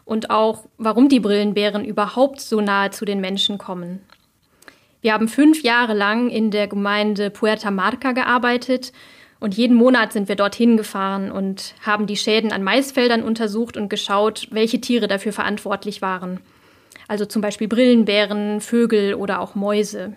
und 0.06 0.30
auch, 0.30 0.64
warum 0.78 1.10
die 1.10 1.20
Brillenbären 1.20 1.84
überhaupt 1.84 2.40
so 2.40 2.62
nahe 2.62 2.90
zu 2.90 3.04
den 3.04 3.20
Menschen 3.20 3.58
kommen. 3.58 4.00
Wir 5.02 5.12
haben 5.12 5.28
fünf 5.28 5.62
Jahre 5.62 5.92
lang 5.92 6.30
in 6.30 6.50
der 6.50 6.68
Gemeinde 6.68 7.28
Puerta 7.28 7.70
Marca 7.70 8.12
gearbeitet 8.12 8.92
und 9.40 9.54
jeden 9.54 9.76
Monat 9.76 10.12
sind 10.12 10.28
wir 10.28 10.36
dorthin 10.36 10.76
gefahren 10.76 11.30
und 11.30 11.74
haben 11.84 12.06
die 12.06 12.16
Schäden 12.16 12.52
an 12.52 12.62
Maisfeldern 12.62 13.22
untersucht 13.22 13.76
und 13.76 13.90
geschaut, 13.90 14.48
welche 14.50 14.80
Tiere 14.80 15.08
dafür 15.08 15.32
verantwortlich 15.32 16.00
waren. 16.00 16.40
Also 17.08 17.26
zum 17.26 17.42
Beispiel 17.42 17.68
Brillenbären, 17.68 18.60
Vögel 18.60 19.14
oder 19.14 19.40
auch 19.40 19.54
Mäuse. 19.54 20.14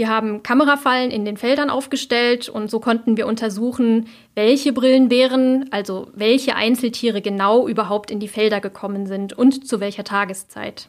Wir 0.00 0.08
haben 0.08 0.42
Kamerafallen 0.42 1.10
in 1.10 1.26
den 1.26 1.36
Feldern 1.36 1.68
aufgestellt 1.68 2.48
und 2.48 2.70
so 2.70 2.80
konnten 2.80 3.18
wir 3.18 3.26
untersuchen, 3.26 4.08
welche 4.34 4.72
Brillenbären, 4.72 5.70
also 5.72 6.08
welche 6.14 6.56
Einzeltiere 6.56 7.20
genau 7.20 7.68
überhaupt 7.68 8.10
in 8.10 8.18
die 8.18 8.26
Felder 8.26 8.62
gekommen 8.62 9.06
sind 9.06 9.34
und 9.34 9.68
zu 9.68 9.78
welcher 9.78 10.02
Tageszeit. 10.02 10.88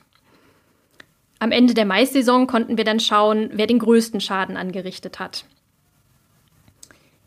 Am 1.40 1.52
Ende 1.52 1.74
der 1.74 1.84
Maissaison 1.84 2.48
konnten 2.48 2.78
wir 2.78 2.86
dann 2.86 3.02
schauen, 3.02 3.50
wer 3.52 3.68
den 3.68 3.80
größten 3.80 4.22
Schaden 4.22 4.56
angerichtet 4.56 5.20
hat. 5.20 5.44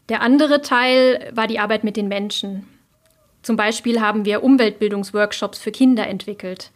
Der 0.09 0.23
andere 0.23 0.63
Teil 0.63 1.33
war 1.35 1.49
die 1.49 1.59
Arbeit 1.59 1.85
mit 1.85 1.99
den 1.99 2.09
Menschen. 2.09 2.67
Zum 3.43 3.57
Beispiel 3.57 4.01
haben 4.01 4.25
wir 4.25 4.43
Umweltbildungsworkshops 4.43 5.59
für 5.59 5.71
Kinder 5.71 6.07
entwickelt. 6.07 6.71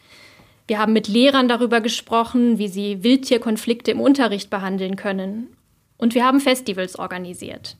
Wir 0.69 0.77
haben 0.77 0.93
mit 0.93 1.07
Lehrern 1.07 1.47
darüber 1.47 1.81
gesprochen, 1.81 2.59
wie 2.59 2.67
sie 2.67 3.01
Wildtierkonflikte 3.01 3.89
im 3.89 3.99
Unterricht 3.99 4.51
behandeln 4.51 4.97
können. 4.97 5.47
Und 5.97 6.13
wir 6.13 6.23
haben 6.23 6.39
Festivals 6.39 6.95
organisiert. 6.99 7.75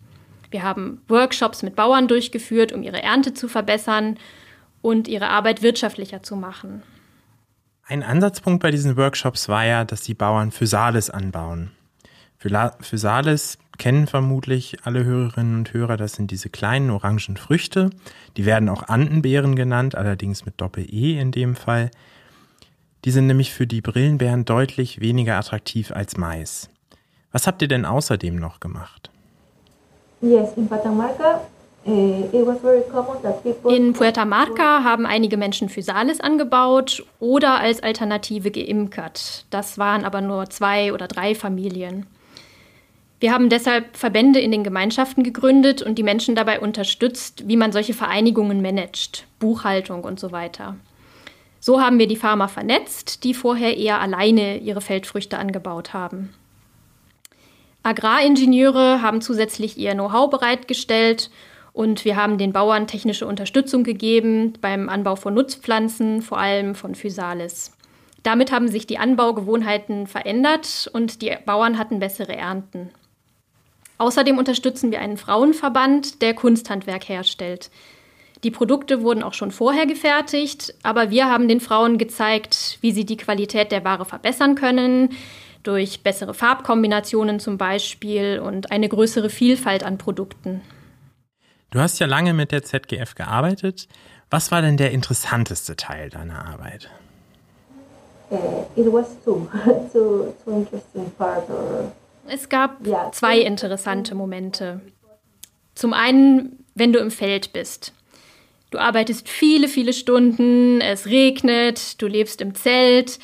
Wir 0.49 0.63
haben 0.63 0.99
Workshops 1.07 1.61
mit 1.61 1.75
Bauern 1.75 2.07
durchgeführt, 2.07 2.71
um 2.71 2.81
ihre 2.81 3.03
Ernte 3.03 3.35
zu 3.35 3.47
verbessern 3.47 4.17
und 4.81 5.07
ihre 5.07 5.29
Arbeit 5.29 5.61
wirtschaftlicher 5.61 6.23
zu 6.23 6.35
machen. 6.35 6.81
Ein 7.85 8.01
Ansatzpunkt 8.01 8.63
bei 8.63 8.71
diesen 8.71 8.97
Workshops 8.97 9.47
war 9.49 9.67
ja, 9.67 9.85
dass 9.85 10.01
die 10.01 10.15
Bauern 10.15 10.51
Physalis 10.51 11.11
anbauen. 11.11 11.69
Physalis 12.81 13.59
kennen 13.77 14.07
vermutlich 14.07 14.77
alle 14.83 15.03
Hörerinnen 15.03 15.59
und 15.59 15.73
Hörer, 15.73 15.95
das 15.95 16.13
sind 16.13 16.31
diese 16.31 16.49
kleinen 16.49 16.89
orangen 16.89 17.37
Früchte. 17.37 17.91
Die 18.35 18.45
werden 18.45 18.67
auch 18.67 18.81
Andenbeeren 18.81 19.55
genannt, 19.55 19.93
allerdings 19.93 20.43
mit 20.43 20.59
Doppel-E 20.59 21.19
in 21.19 21.31
dem 21.31 21.55
Fall. 21.55 21.91
Die 23.05 23.11
sind 23.11 23.27
nämlich 23.27 23.53
für 23.53 23.65
die 23.65 23.81
Brillenbären 23.81 24.45
deutlich 24.45 24.99
weniger 24.99 25.37
attraktiv 25.37 25.91
als 25.91 26.17
Mais. 26.17 26.69
Was 27.31 27.47
habt 27.47 27.61
ihr 27.61 27.67
denn 27.67 27.85
außerdem 27.85 28.35
noch 28.35 28.59
gemacht? 28.59 29.09
Yes, 30.21 30.49
in 30.57 30.67
Patamarca 30.67 31.41
eh, 31.85 32.25
in 33.69 33.93
Puerto 33.93 34.25
Marca 34.25 34.83
haben 34.83 35.05
einige 35.05 35.37
Menschen 35.37 35.69
Physalis 35.69 36.19
angebaut 36.19 37.05
oder 37.19 37.59
als 37.59 37.81
Alternative 37.81 38.51
geimkert. 38.51 39.45
Das 39.49 39.77
waren 39.77 40.03
aber 40.03 40.21
nur 40.21 40.49
zwei 40.49 40.93
oder 40.93 41.07
drei 41.07 41.35
Familien. 41.35 42.05
Wir 43.21 43.33
haben 43.33 43.49
deshalb 43.49 43.97
Verbände 43.97 44.39
in 44.39 44.51
den 44.51 44.63
Gemeinschaften 44.63 45.23
gegründet 45.23 45.81
und 45.81 45.95
die 45.95 46.03
Menschen 46.03 46.35
dabei 46.35 46.59
unterstützt, 46.59 47.47
wie 47.47 47.57
man 47.57 47.71
solche 47.71 47.93
Vereinigungen 47.93 48.61
managt, 48.61 49.25
Buchhaltung 49.39 50.03
und 50.03 50.19
so 50.19 50.31
weiter. 50.31 50.75
So 51.59 51.81
haben 51.81 51.99
wir 51.99 52.07
die 52.07 52.15
Farmer 52.15 52.47
vernetzt, 52.47 53.23
die 53.23 53.33
vorher 53.33 53.77
eher 53.77 53.99
alleine 53.99 54.57
ihre 54.57 54.81
Feldfrüchte 54.81 55.37
angebaut 55.37 55.93
haben. 55.93 56.33
Agraringenieure 57.83 59.01
haben 59.01 59.21
zusätzlich 59.21 59.77
ihr 59.77 59.93
Know-how 59.93 60.29
bereitgestellt 60.29 61.29
und 61.73 62.03
wir 62.05 62.15
haben 62.15 62.37
den 62.37 62.53
Bauern 62.53 62.87
technische 62.87 63.25
Unterstützung 63.25 63.83
gegeben 63.83 64.53
beim 64.59 64.89
Anbau 64.89 65.15
von 65.15 65.33
Nutzpflanzen, 65.33 66.21
vor 66.21 66.37
allem 66.37 66.75
von 66.75 66.95
Physalis. 66.95 67.71
Damit 68.23 68.51
haben 68.51 68.67
sich 68.67 68.85
die 68.85 68.97
Anbaugewohnheiten 68.97 70.07
verändert 70.07 70.89
und 70.91 71.21
die 71.21 71.35
Bauern 71.45 71.77
hatten 71.77 71.99
bessere 71.99 72.35
Ernten. 72.35 72.89
Außerdem 73.97 74.37
unterstützen 74.37 74.91
wir 74.91 74.99
einen 74.99 75.17
Frauenverband, 75.17 76.21
der 76.21 76.33
Kunsthandwerk 76.33 77.07
herstellt. 77.07 77.69
Die 78.43 78.51
Produkte 78.51 79.01
wurden 79.01 79.21
auch 79.21 79.33
schon 79.33 79.51
vorher 79.51 79.85
gefertigt, 79.85 80.73
aber 80.81 81.09
wir 81.09 81.29
haben 81.29 81.47
den 81.47 81.59
Frauen 81.59 81.97
gezeigt, 81.97 82.77
wie 82.81 82.91
sie 82.91 83.05
die 83.05 83.17
Qualität 83.17 83.71
der 83.71 83.83
Ware 83.83 84.05
verbessern 84.05 84.55
können, 84.55 85.09
durch 85.63 86.03
bessere 86.03 86.33
Farbkombinationen 86.33 87.41
zum 87.41 87.57
Beispiel 87.57 88.39
und 88.39 88.71
eine 88.71 88.87
größere 88.87 89.29
Vielfalt 89.29 89.83
an 89.83 89.97
Produkten. 89.97 90.61
Du 91.71 91.79
hast 91.79 91.99
ja 91.99 92.07
lange 92.07 92.33
mit 92.33 92.51
der 92.53 92.63
ZGF 92.63 93.13
gearbeitet. 93.15 93.87
Was 94.29 94.51
war 94.51 94.61
denn 94.61 94.77
der 94.77 94.91
interessanteste 94.91 95.75
Teil 95.75 96.09
deiner 96.09 96.45
Arbeit? 96.45 96.89
Es 102.31 102.47
gab 102.47 102.77
zwei 103.13 103.39
interessante 103.39 104.13
Momente. 104.13 104.81
Zum 105.73 105.93
einen, 105.93 106.63
wenn 106.75 106.93
du 106.93 106.99
im 106.99 107.09
Feld 107.09 107.53
bist. 107.53 107.93
Du 108.69 108.77
arbeitest 108.77 109.27
viele, 109.27 109.67
viele 109.67 109.93
Stunden, 109.93 110.79
es 110.81 111.07
regnet, 111.07 112.01
du 112.01 112.07
lebst 112.07 112.41
im 112.41 112.53
Zelt, 112.53 113.19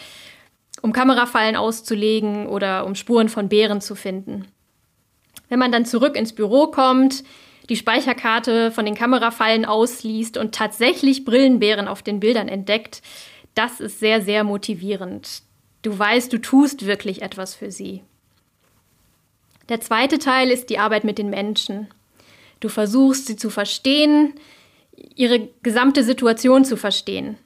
um 0.81 0.91
Kamerafallen 0.91 1.55
auszulegen 1.55 2.47
oder 2.47 2.85
um 2.85 2.95
Spuren 2.95 3.29
von 3.29 3.49
Bären 3.49 3.81
zu 3.81 3.95
finden. 3.95 4.45
Wenn 5.49 5.59
man 5.59 5.71
dann 5.71 5.85
zurück 5.85 6.15
ins 6.15 6.33
Büro 6.33 6.67
kommt, 6.67 7.23
die 7.69 7.75
Speicherkarte 7.75 8.71
von 8.71 8.85
den 8.85 8.95
Kamerafallen 8.95 9.65
ausliest 9.65 10.37
und 10.37 10.53
tatsächlich 10.53 11.25
Brillenbären 11.25 11.87
auf 11.87 12.01
den 12.01 12.19
Bildern 12.19 12.47
entdeckt, 12.47 13.01
das 13.53 13.79
ist 13.79 13.99
sehr, 13.99 14.21
sehr 14.21 14.43
motivierend. 14.43 15.43
Du 15.81 15.97
weißt, 15.97 16.33
du 16.33 16.39
tust 16.39 16.85
wirklich 16.85 17.21
etwas 17.21 17.55
für 17.55 17.71
sie. 17.71 18.01
Der 19.69 19.81
zweite 19.81 20.19
Teil 20.19 20.49
ist 20.49 20.69
die 20.69 20.77
Arbeit 20.79 21.03
mit 21.03 21.17
den 21.17 21.29
Menschen. 21.29 21.87
Du 22.59 22.69
versuchst, 22.69 23.27
sie 23.27 23.35
zu 23.35 23.49
verstehen, 23.49 24.33
ihre 25.15 25.49
gesamte 25.63 26.03
Situation 26.03 26.65
zu 26.65 26.77
verstehen. 26.77 27.37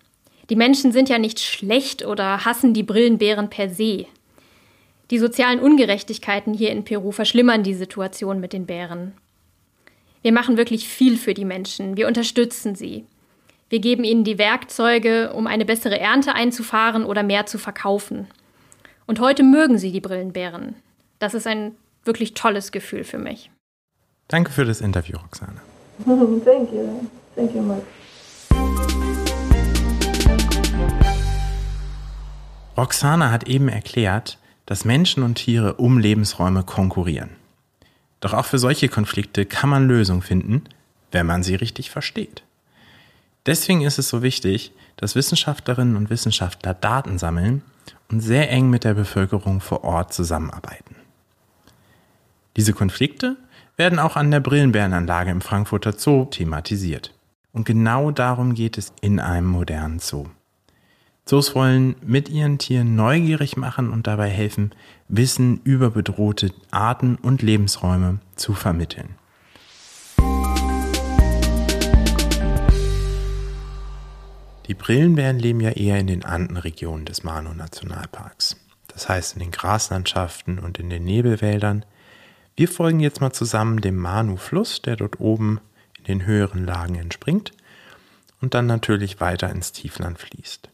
Die 0.50 0.56
Menschen 0.56 0.92
sind 0.92 1.10
ja 1.10 1.20
nicht 1.20 1.40
schlecht 1.40 2.06
oder 2.06 2.46
hassen 2.46 2.74
die 2.74 2.84
Brillenbären 2.84 3.50
per 3.50 3.70
se. 3.70 4.06
Die 5.12 5.20
sozialen 5.20 5.60
Ungerechtigkeiten 5.60 6.54
hier 6.54 6.72
in 6.72 6.84
Peru 6.84 7.12
verschlimmern 7.12 7.64
die 7.64 7.74
Situation 7.74 8.40
mit 8.40 8.54
den 8.54 8.66
Bären. 8.66 9.14
Wir 10.22 10.32
machen 10.32 10.58
wirklich 10.58 10.88
viel 10.88 11.18
für 11.18 11.34
die 11.34 11.46
Menschen. 11.46 11.98
Wir 11.98 12.08
unterstützen 12.08 12.76
sie. 12.76 13.06
Wir 13.70 13.80
geben 13.80 14.04
ihnen 14.04 14.24
die 14.24 14.38
Werkzeuge, 14.38 15.32
um 15.34 15.48
eine 15.48 15.66
bessere 15.66 16.00
Ernte 16.00 16.34
einzufahren 16.34 17.06
oder 17.06 17.24
mehr 17.24 17.46
zu 17.46 17.58
verkaufen. 17.58 18.28
Und 19.06 19.20
heute 19.20 19.44
mögen 19.44 19.78
sie 19.78 19.92
die 19.92 20.02
Brillenbären. 20.02 20.76
Das 21.20 21.34
ist 21.34 21.48
ein 21.48 21.76
wirklich 22.04 22.34
tolles 22.34 22.72
Gefühl 22.72 23.04
für 23.04 23.20
mich. 23.20 23.52
Danke 24.28 24.52
für 24.52 24.66
das 24.66 24.82
Interview, 24.82 25.18
Roxane. 25.18 25.62
Thank 26.46 26.72
you. 26.72 27.10
Thank 27.40 27.56
you, 27.56 27.62
Mark. 27.62 27.84
Roxana 32.76 33.32
hat 33.32 33.48
eben 33.48 33.70
erklärt, 33.70 34.38
dass 34.66 34.84
Menschen 34.84 35.24
und 35.24 35.36
Tiere 35.36 35.76
um 35.76 36.00
Lebensräume 36.00 36.64
konkurrieren. 36.64 37.30
Doch 38.20 38.34
auch 38.34 38.44
für 38.44 38.60
solche 38.60 38.90
Konflikte 38.90 39.46
kann 39.46 39.70
man 39.70 39.88
Lösungen 39.88 40.22
finden, 40.22 40.66
wenn 41.14 41.26
man 41.26 41.44
sie 41.44 41.56
richtig 41.56 41.90
versteht. 41.92 42.44
Deswegen 43.46 43.82
ist 43.82 44.00
es 44.00 44.10
so 44.10 44.22
wichtig, 44.22 44.74
dass 44.98 45.16
Wissenschaftlerinnen 45.16 45.96
und 45.96 46.10
Wissenschaftler 46.10 46.74
Daten 46.74 47.18
sammeln 47.18 47.62
und 48.12 48.20
sehr 48.20 48.52
eng 48.52 48.70
mit 48.70 48.84
der 48.84 48.96
Bevölkerung 48.96 49.62
vor 49.62 49.86
Ort 49.86 50.14
zusammenarbeiten. 50.14 50.98
Diese 52.58 52.74
Konflikte 52.74 53.38
werden 53.78 53.98
auch 53.98 54.18
an 54.18 54.30
der 54.30 54.42
Brillenbärenanlage 54.42 55.32
im 55.32 55.40
Frankfurter 55.40 55.94
Zoo 55.94 56.26
thematisiert. 56.26 57.14
Und 57.52 57.66
genau 57.66 58.12
darum 58.12 58.54
geht 58.54 58.78
es 58.78 58.94
in 59.02 59.20
einem 59.20 59.48
modernen 59.48 60.00
Zoo. 60.00 60.28
Zoos 61.26 61.54
wollen 61.56 61.96
mit 62.02 62.30
ihren 62.30 62.58
Tieren 62.58 62.96
neugierig 62.96 63.58
machen 63.58 63.92
und 63.92 64.08
dabei 64.08 64.30
helfen, 64.30 64.72
Wissen 65.08 65.62
über 65.64 65.92
bedrohte 65.92 66.52
Arten 66.72 67.16
und 67.16 67.42
Lebensräume 67.42 68.20
zu 68.36 68.54
vermitteln. 68.54 69.16
Die 74.68 74.76
Brillenbären 74.76 75.40
leben 75.40 75.62
ja 75.62 75.72
eher 75.72 76.00
in 76.00 76.06
den 76.06 76.24
Andenregionen 76.24 77.06
des 77.06 77.24
Manu-Nationalparks. 77.24 78.56
Das 78.88 79.10
heißt 79.10 79.34
in 79.34 79.40
den 79.40 79.52
Graslandschaften 79.52 80.60
und 80.60 80.78
in 80.78 80.92
den 80.92 81.04
Nebelwäldern. 81.06 81.86
Wir 82.56 82.68
folgen 82.68 83.00
jetzt 83.00 83.22
mal 83.22 83.32
zusammen 83.32 83.82
dem 83.82 83.98
Manu-Fluss, 83.98 84.82
der 84.82 84.96
dort 84.96 85.20
oben 85.20 85.60
den 86.10 86.26
höheren 86.26 86.66
Lagen 86.66 86.96
entspringt 86.96 87.54
und 88.42 88.54
dann 88.54 88.66
natürlich 88.66 89.22
weiter 89.22 89.50
ins 89.50 89.72
Tiefland 89.72 90.20
fließt 90.20 90.70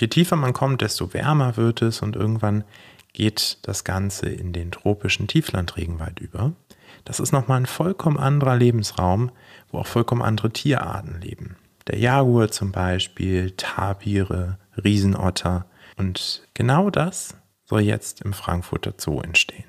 je 0.00 0.08
tiefer 0.08 0.36
man 0.36 0.52
kommt, 0.52 0.80
desto 0.80 1.12
wärmer 1.12 1.56
wird 1.56 1.82
es 1.82 2.02
und 2.02 2.16
irgendwann 2.16 2.64
geht 3.12 3.58
das 3.62 3.84
Ganze 3.84 4.28
in 4.28 4.52
den 4.52 4.70
tropischen 4.70 5.26
Tieflandregenwald 5.26 6.20
über. 6.20 6.52
Das 7.04 7.20
ist 7.20 7.32
nochmal 7.32 7.58
ein 7.58 7.66
vollkommen 7.66 8.18
anderer 8.18 8.56
Lebensraum, 8.56 9.30
wo 9.70 9.78
auch 9.78 9.86
vollkommen 9.86 10.22
andere 10.22 10.50
Tierarten 10.50 11.20
leben. 11.20 11.56
Der 11.86 11.98
Jaguar 11.98 12.50
zum 12.50 12.70
Beispiel, 12.70 13.52
Tapire, 13.52 14.58
Riesenotter. 14.76 15.66
Und 15.96 16.46
genau 16.54 16.90
das 16.90 17.34
soll 17.64 17.80
jetzt 17.80 18.20
im 18.20 18.34
Frankfurter 18.34 18.94
Zoo 18.98 19.20
entstehen. 19.20 19.64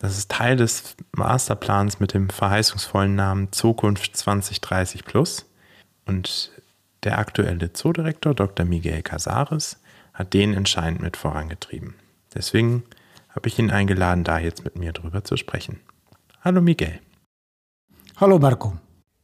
Das 0.00 0.16
ist 0.16 0.30
Teil 0.30 0.56
des 0.56 0.96
Masterplans 1.12 2.00
mit 2.00 2.14
dem 2.14 2.30
verheißungsvollen 2.30 3.14
Namen 3.14 3.52
Zukunft 3.52 4.16
2030 4.16 5.04
Plus. 5.04 5.44
Und 6.06 6.50
der 7.04 7.18
aktuelle 7.18 7.74
Zoodirektor 7.74 8.34
Dr. 8.34 8.64
Miguel 8.64 9.02
Casares 9.02 9.78
hat 10.14 10.32
den 10.32 10.54
entscheidend 10.54 11.02
mit 11.02 11.18
vorangetrieben. 11.18 11.94
Deswegen 12.34 12.82
habe 13.28 13.48
ich 13.48 13.58
ihn 13.58 13.70
eingeladen, 13.70 14.24
da 14.24 14.38
jetzt 14.38 14.64
mit 14.64 14.74
mir 14.74 14.92
drüber 14.92 15.22
zu 15.22 15.36
sprechen. 15.36 15.80
Hallo 16.40 16.62
Miguel. 16.62 16.98
Hallo 18.16 18.38
Marco. 18.38 18.78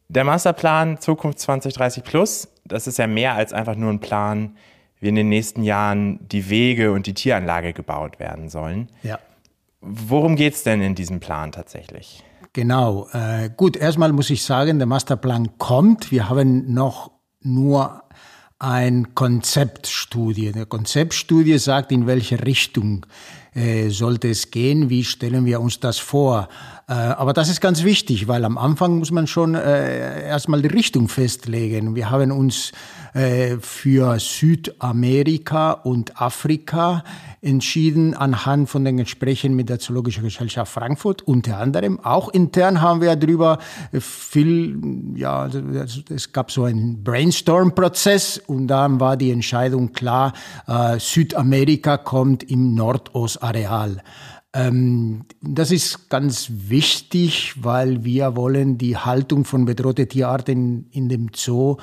Der 0.09 0.25
Masterplan 0.25 1.01
Zukunft 1.01 1.39
2030 1.39 2.05
Plus, 2.05 2.49
das 2.67 2.87
ist 2.87 2.99
ja 2.99 3.07
mehr 3.07 3.33
als 3.33 3.55
einfach 3.55 3.77
nur 3.77 3.91
ein 3.91 4.01
Plan, 4.01 4.57
wie 5.01 5.09
in 5.09 5.15
den 5.15 5.31
nächsten 5.31 5.62
Jahren 5.62 6.29
die 6.29 6.51
Wege 6.51 6.93
und 6.93 7.07
die 7.07 7.15
Tieranlage 7.15 7.73
gebaut 7.73 8.21
werden 8.21 8.51
sollen. 8.51 8.91
Ja. 9.03 9.19
Worum 9.88 10.35
geht 10.37 10.55
es 10.55 10.64
denn 10.64 10.83
in 10.83 10.94
diesem 10.94 11.20
Plan 11.20 11.53
tatsächlich? 11.53 12.25
Genau. 12.53 13.09
Äh, 13.12 13.51
gut, 13.57 13.77
erstmal 13.77 14.12
muss 14.12 14.31
ich 14.31 14.42
sagen, 14.42 14.79
der 14.79 14.87
Masterplan 14.87 15.59
kommt. 15.59 16.11
Wir 16.11 16.29
haben 16.29 16.72
noch 16.72 17.12
nur 17.40 18.03
ein 18.59 19.14
Konzeptstudie. 19.14 20.53
Eine 20.53 20.66
Konzeptstudie 20.66 21.59
sagt, 21.59 21.92
in 21.92 22.07
welche 22.07 22.44
Richtung 22.44 23.07
äh, 23.55 23.90
sollte 23.90 24.29
es 24.29 24.51
gehen, 24.51 24.90
wie 24.90 25.05
stellen 25.05 25.44
wir 25.44 25.61
uns 25.61 25.79
das 25.79 25.99
vor. 25.99 26.49
Äh, 26.88 26.92
aber 26.92 27.33
das 27.33 27.49
ist 27.49 27.61
ganz 27.61 27.83
wichtig, 27.83 28.29
weil 28.29 28.44
am 28.44 28.57
Anfang 28.57 28.99
muss 28.99 29.11
man 29.11 29.27
schon 29.27 29.57
äh, 29.57 30.29
erstmal 30.29 30.62
die 30.62 30.68
Richtung 30.68 31.09
festlegen. 31.09 31.96
Wir 31.96 32.11
haben 32.11 32.31
uns 32.31 32.70
äh, 33.12 33.57
für 33.59 34.20
Südamerika 34.20 35.72
und 35.72 36.20
Afrika 36.20 37.03
entschieden 37.42 38.14
anhand 38.14 38.70
von 38.70 38.85
den 38.85 38.99
Gesprächen 38.99 39.57
mit 39.57 39.68
der 39.68 39.81
Zoologischen 39.81 40.22
Gesellschaft 40.22 40.72
Frankfurt 40.72 41.22
unter 41.22 41.59
anderem. 41.59 41.99
Auch 42.05 42.29
intern 42.29 42.81
haben 42.81 43.01
wir 43.01 43.16
darüber 43.16 43.59
viel, 43.92 44.79
ja, 45.16 45.40
also 45.40 45.61
es 46.09 46.33
gab 46.33 46.53
so 46.53 46.64
einen 46.64 47.03
Brainstorm-Prozess 47.03 48.38
und 48.46 48.68
dann 48.68 49.01
war 49.01 49.16
die 49.16 49.31
Entscheidung 49.31 49.92
klar, 49.92 50.33
Südamerika 50.99 51.99
kommt 51.99 52.42
im 52.51 52.75
Nordostareal. 52.75 54.03
Ähm, 54.57 55.27
das 55.42 55.71
ist 55.71 56.09
ganz 56.09 56.51
wichtig, 56.51 57.62
weil 57.62 58.03
wir 58.05 58.37
wollen 58.37 58.79
die 58.79 58.97
Haltung 58.97 59.45
von 59.45 59.66
bedrohten 59.66 60.09
Tierarten 60.09 60.88
in 60.92 61.11
dem 61.11 61.29
Zoo 61.35 61.77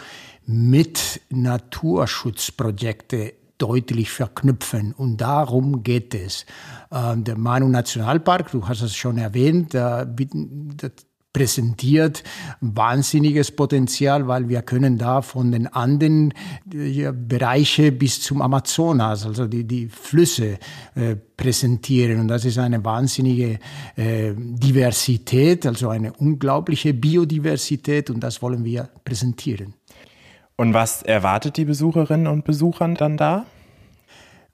mit 0.46 1.22
Naturschutzprojekte 1.30 3.34
deutlich 3.60 4.10
verknüpfen. 4.10 4.94
Und 4.94 5.18
darum 5.18 5.84
geht 5.84 6.16
es. 6.16 6.48
Ähm, 6.92 7.24
der 7.24 7.38
Manu 7.38 7.68
Nationalpark, 7.68 8.50
du 8.52 8.68
hast 8.68 8.82
es 8.82 8.96
schon 8.96 9.20
erwähnt, 9.20 9.76
äh, 9.76 10.08
präsentiert 11.34 12.24
wahnsinniges 12.62 13.52
Potenzial, 13.52 14.28
weil 14.28 14.48
wir 14.50 14.62
können 14.62 15.00
da 15.00 15.24
von 15.24 15.52
den 15.52 15.68
Anden 15.68 16.34
äh, 16.72 17.12
Bereiche 17.12 17.92
bis 17.92 18.22
zum 18.22 18.42
Amazonas, 18.42 19.26
also 19.26 19.48
die, 19.48 19.64
die 19.66 19.90
Flüsse 19.90 20.60
äh, 20.96 21.16
präsentieren. 21.36 22.20
Und 22.20 22.28
das 22.28 22.46
ist 22.46 22.60
eine 22.60 22.86
wahnsinnige 22.86 23.60
äh, 23.96 24.34
Diversität, 24.38 25.66
also 25.66 25.90
eine 25.90 26.14
unglaubliche 26.14 26.94
Biodiversität 26.94 28.12
und 28.12 28.20
das 28.22 28.42
wollen 28.44 28.64
wir 28.64 28.90
präsentieren. 29.04 29.74
Und 30.56 30.76
was 30.76 31.02
erwartet 31.02 31.58
die 31.58 31.66
Besucherinnen 31.66 32.28
und 32.28 32.46
Besucher 32.46 32.88
dann 32.90 33.18
da? 33.18 33.46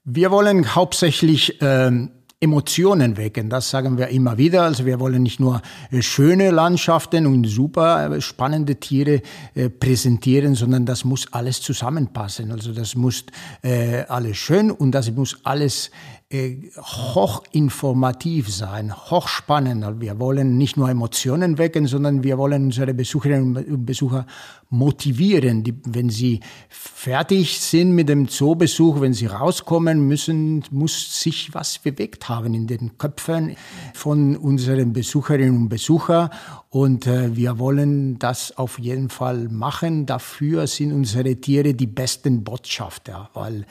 Wir 0.04 0.30
wollen 0.30 0.74
hauptsächlich 0.74 1.58
ähm, 1.60 2.10
Emotionen 2.42 3.18
wecken. 3.18 3.50
Das 3.50 3.68
sagen 3.68 3.98
wir 3.98 4.08
immer 4.08 4.38
wieder. 4.38 4.62
Also 4.62 4.86
wir 4.86 4.98
wollen 4.98 5.22
nicht 5.22 5.40
nur 5.40 5.60
äh, 5.90 6.00
schöne 6.00 6.50
Landschaften 6.50 7.26
und 7.26 7.44
super 7.44 8.16
äh, 8.16 8.20
spannende 8.22 8.76
Tiere 8.76 9.20
äh, 9.54 9.68
präsentieren, 9.68 10.54
sondern 10.54 10.86
das 10.86 11.04
muss 11.04 11.30
alles 11.32 11.60
zusammenpassen. 11.60 12.50
Also 12.50 12.72
das 12.72 12.94
muss 12.94 13.24
alles 13.62 14.36
schön 14.38 14.70
und 14.70 14.92
das 14.92 15.10
muss 15.10 15.38
alles 15.44 15.90
hochinformativ 16.32 18.54
sein, 18.54 18.94
hochspannend. 18.94 20.00
Wir 20.00 20.20
wollen 20.20 20.58
nicht 20.58 20.76
nur 20.76 20.88
Emotionen 20.88 21.58
wecken, 21.58 21.88
sondern 21.88 22.22
wir 22.22 22.38
wollen 22.38 22.66
unsere 22.66 22.94
Besucherinnen 22.94 23.56
und 23.56 23.84
Besucher 23.84 24.28
motivieren. 24.68 25.64
Die, 25.64 25.74
wenn 25.86 26.08
sie 26.08 26.38
fertig 26.68 27.58
sind 27.58 27.96
mit 27.96 28.08
dem 28.08 28.28
Zoobesuch, 28.28 29.00
wenn 29.00 29.12
sie 29.12 29.26
rauskommen 29.26 30.06
müssen, 30.06 30.62
muss 30.70 31.20
sich 31.20 31.52
was 31.52 31.80
bewegt 31.80 32.28
haben 32.28 32.54
in 32.54 32.68
den 32.68 32.96
Köpfen 32.96 33.56
von 33.94 34.36
unseren 34.36 34.92
Besucherinnen 34.92 35.56
und 35.56 35.68
Besuchern. 35.68 36.30
Und 36.68 37.08
äh, 37.08 37.34
wir 37.34 37.58
wollen 37.58 38.20
das 38.20 38.56
auf 38.56 38.78
jeden 38.78 39.08
Fall 39.08 39.48
machen. 39.48 40.06
Dafür 40.06 40.68
sind 40.68 40.92
unsere 40.92 41.34
Tiere 41.34 41.74
die 41.74 41.88
besten 41.88 42.44
Botschafter, 42.44 43.30
weil 43.34 43.66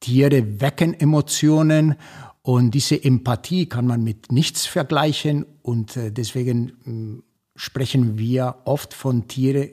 Tiere 0.00 0.60
wecken 0.60 0.98
Emotionen 0.98 1.96
und 2.42 2.72
diese 2.72 3.02
Empathie 3.02 3.66
kann 3.66 3.86
man 3.86 4.02
mit 4.02 4.32
nichts 4.32 4.66
vergleichen 4.66 5.44
und 5.62 5.96
äh, 5.96 6.10
deswegen 6.10 6.72
mm, 6.84 7.22
sprechen 7.54 8.18
wir 8.18 8.56
oft 8.64 8.94
von 8.94 9.28
Tiere 9.28 9.70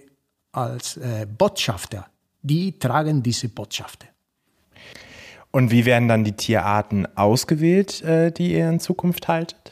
als 0.52 0.98
äh, 0.98 1.26
Botschafter. 1.26 2.08
Die 2.42 2.78
tragen 2.78 3.24
diese 3.24 3.50
Botschaften. 3.50 4.10
Und 5.52 5.72
wie 5.72 5.86
werden 5.86 6.08
dann 6.08 6.24
die 6.24 6.34
Tierarten 6.34 7.08
ausgewählt, 7.16 8.02
äh, 8.02 8.32
die 8.32 8.54
ihr 8.54 8.70
in 8.70 8.80
Zukunft 8.80 9.28
haltet? 9.28 9.72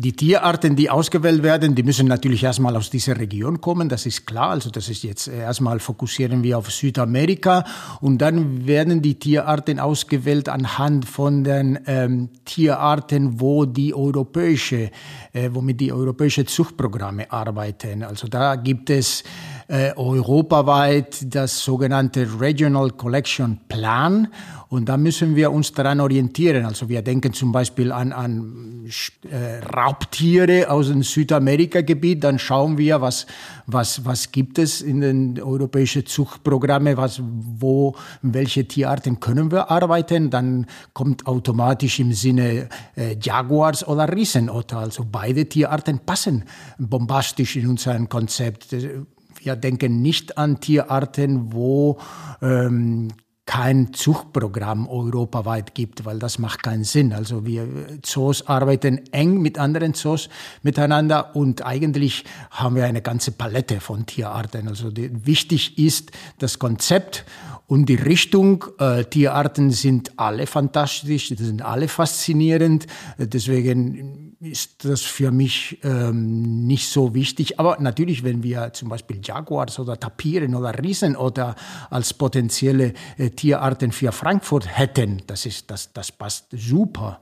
Die 0.00 0.12
Tierarten, 0.12 0.76
die 0.76 0.90
ausgewählt 0.90 1.42
werden, 1.42 1.74
die 1.74 1.82
müssen 1.82 2.06
natürlich 2.06 2.44
erstmal 2.44 2.76
aus 2.76 2.88
dieser 2.88 3.18
Region 3.18 3.60
kommen, 3.60 3.88
das 3.88 4.06
ist 4.06 4.28
klar. 4.28 4.50
Also 4.50 4.70
das 4.70 4.88
ist 4.88 5.02
jetzt 5.02 5.26
erstmal 5.26 5.80
fokussieren 5.80 6.44
wir 6.44 6.56
auf 6.56 6.70
Südamerika 6.70 7.64
und 8.00 8.18
dann 8.18 8.64
werden 8.64 9.02
die 9.02 9.18
Tierarten 9.18 9.80
ausgewählt 9.80 10.48
anhand 10.48 11.04
von 11.04 11.42
den 11.42 11.80
ähm, 11.86 12.28
Tierarten, 12.44 13.40
wo 13.40 13.64
die 13.64 13.92
europäische, 13.92 14.92
äh, 15.32 15.50
womit 15.52 15.80
die 15.80 15.92
europäische 15.92 16.44
Zuchtprogramme 16.44 17.32
arbeiten. 17.32 18.04
Also 18.04 18.28
da 18.28 18.54
gibt 18.54 18.90
es 18.90 19.24
äh, 19.68 19.92
europaweit 19.96 21.34
das 21.34 21.62
sogenannte 21.62 22.26
Regional 22.40 22.90
Collection 22.90 23.60
Plan. 23.68 24.28
Und 24.70 24.88
da 24.88 24.96
müssen 24.98 25.34
wir 25.36 25.50
uns 25.50 25.72
daran 25.72 26.00
orientieren. 26.00 26.66
Also 26.66 26.88
wir 26.88 27.00
denken 27.00 27.32
zum 27.32 27.52
Beispiel 27.52 27.90
an, 27.92 28.12
an 28.12 28.86
äh, 29.30 29.64
Raubtiere 29.64 30.70
aus 30.70 30.88
dem 30.88 31.02
Südamerika-Gebiet. 31.02 32.24
Dann 32.24 32.38
schauen 32.38 32.76
wir, 32.76 33.00
was, 33.00 33.26
was, 33.66 34.04
was 34.04 34.30
gibt 34.30 34.58
es 34.58 34.82
in 34.82 35.00
den 35.00 35.40
europäischen 35.40 36.04
Zuchtprogrammen, 36.04 36.96
was, 36.98 37.20
wo, 37.22 37.94
welche 38.20 38.66
Tierarten 38.66 39.20
können 39.20 39.50
wir 39.50 39.70
arbeiten. 39.70 40.28
Dann 40.28 40.66
kommt 40.92 41.26
automatisch 41.26 42.00
im 42.00 42.12
Sinne 42.12 42.68
äh, 42.94 43.16
Jaguars 43.20 43.86
oder 43.86 44.10
Riesenotter. 44.14 44.78
Also 44.78 45.06
beide 45.10 45.46
Tierarten 45.46 45.98
passen 46.00 46.44
bombastisch 46.78 47.56
in 47.56 47.68
unser 47.68 47.98
Konzept 48.06 48.74
wir 49.42 49.56
denken 49.56 50.02
nicht 50.02 50.38
an 50.38 50.60
Tierarten, 50.60 51.52
wo 51.52 51.98
ähm, 52.42 53.08
kein 53.48 53.94
Zuchtprogramm 53.94 54.86
europaweit 54.86 55.74
gibt, 55.74 56.04
weil 56.04 56.18
das 56.18 56.38
macht 56.38 56.62
keinen 56.62 56.84
Sinn. 56.84 57.14
Also 57.14 57.46
wir 57.46 57.66
Zoos 58.02 58.46
arbeiten 58.46 59.00
eng 59.10 59.40
mit 59.40 59.58
anderen 59.58 59.94
Zoos 59.94 60.28
miteinander 60.62 61.34
und 61.34 61.64
eigentlich 61.64 62.24
haben 62.50 62.76
wir 62.76 62.84
eine 62.84 63.00
ganze 63.00 63.32
Palette 63.32 63.80
von 63.80 64.04
Tierarten. 64.04 64.68
Also 64.68 64.90
die, 64.90 65.24
wichtig 65.26 65.78
ist 65.78 66.10
das 66.38 66.58
Konzept 66.58 67.24
und 67.68 67.86
die 67.86 67.94
Richtung. 67.94 68.64
Äh, 68.80 69.04
Tierarten 69.04 69.70
sind 69.70 70.18
alle 70.18 70.46
fantastisch, 70.46 71.28
sind 71.28 71.62
alle 71.62 71.86
faszinierend. 71.86 72.86
Deswegen 73.18 74.36
ist 74.40 74.84
das 74.84 75.02
für 75.02 75.30
mich 75.30 75.78
ähm, 75.84 76.66
nicht 76.66 76.88
so 76.88 77.14
wichtig. 77.14 77.60
Aber 77.60 77.76
natürlich, 77.78 78.24
wenn 78.24 78.42
wir 78.42 78.72
zum 78.72 78.88
Beispiel 78.88 79.20
Jaguars 79.22 79.78
oder 79.78 80.00
Tapiren 80.00 80.54
oder 80.54 80.82
Riesen 80.82 81.14
oder 81.14 81.54
als 81.90 82.14
potenzielle 82.14 82.94
äh, 83.18 83.30
Tierarten 83.30 83.92
für 83.92 84.12
Frankfurt 84.12 84.66
hätten, 84.78 85.22
das, 85.26 85.44
ist, 85.44 85.70
das, 85.70 85.92
das 85.92 86.10
passt 86.10 86.46
super. 86.50 87.20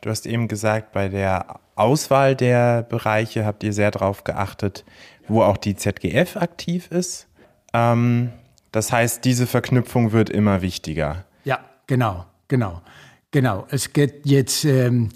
Du 0.00 0.08
hast 0.08 0.24
eben 0.24 0.48
gesagt, 0.48 0.92
bei 0.92 1.10
der 1.10 1.60
Auswahl 1.74 2.34
der 2.34 2.82
Bereiche 2.82 3.44
habt 3.44 3.62
ihr 3.62 3.74
sehr 3.74 3.90
darauf 3.90 4.24
geachtet, 4.24 4.86
wo 5.28 5.42
auch 5.42 5.58
die 5.58 5.76
ZGF 5.76 6.38
aktiv 6.38 6.90
ist. 6.90 7.28
Ähm, 7.74 8.30
das 8.72 8.92
heißt, 8.92 9.24
diese 9.24 9.46
Verknüpfung 9.46 10.12
wird 10.12 10.30
immer 10.30 10.62
wichtiger. 10.62 11.24
Ja, 11.44 11.60
genau, 11.86 12.26
genau, 12.48 12.82
genau. 13.30 13.66
Es 13.70 13.92
geht 13.92 14.26
jetzt 14.26 14.64
ähm, 14.64 15.08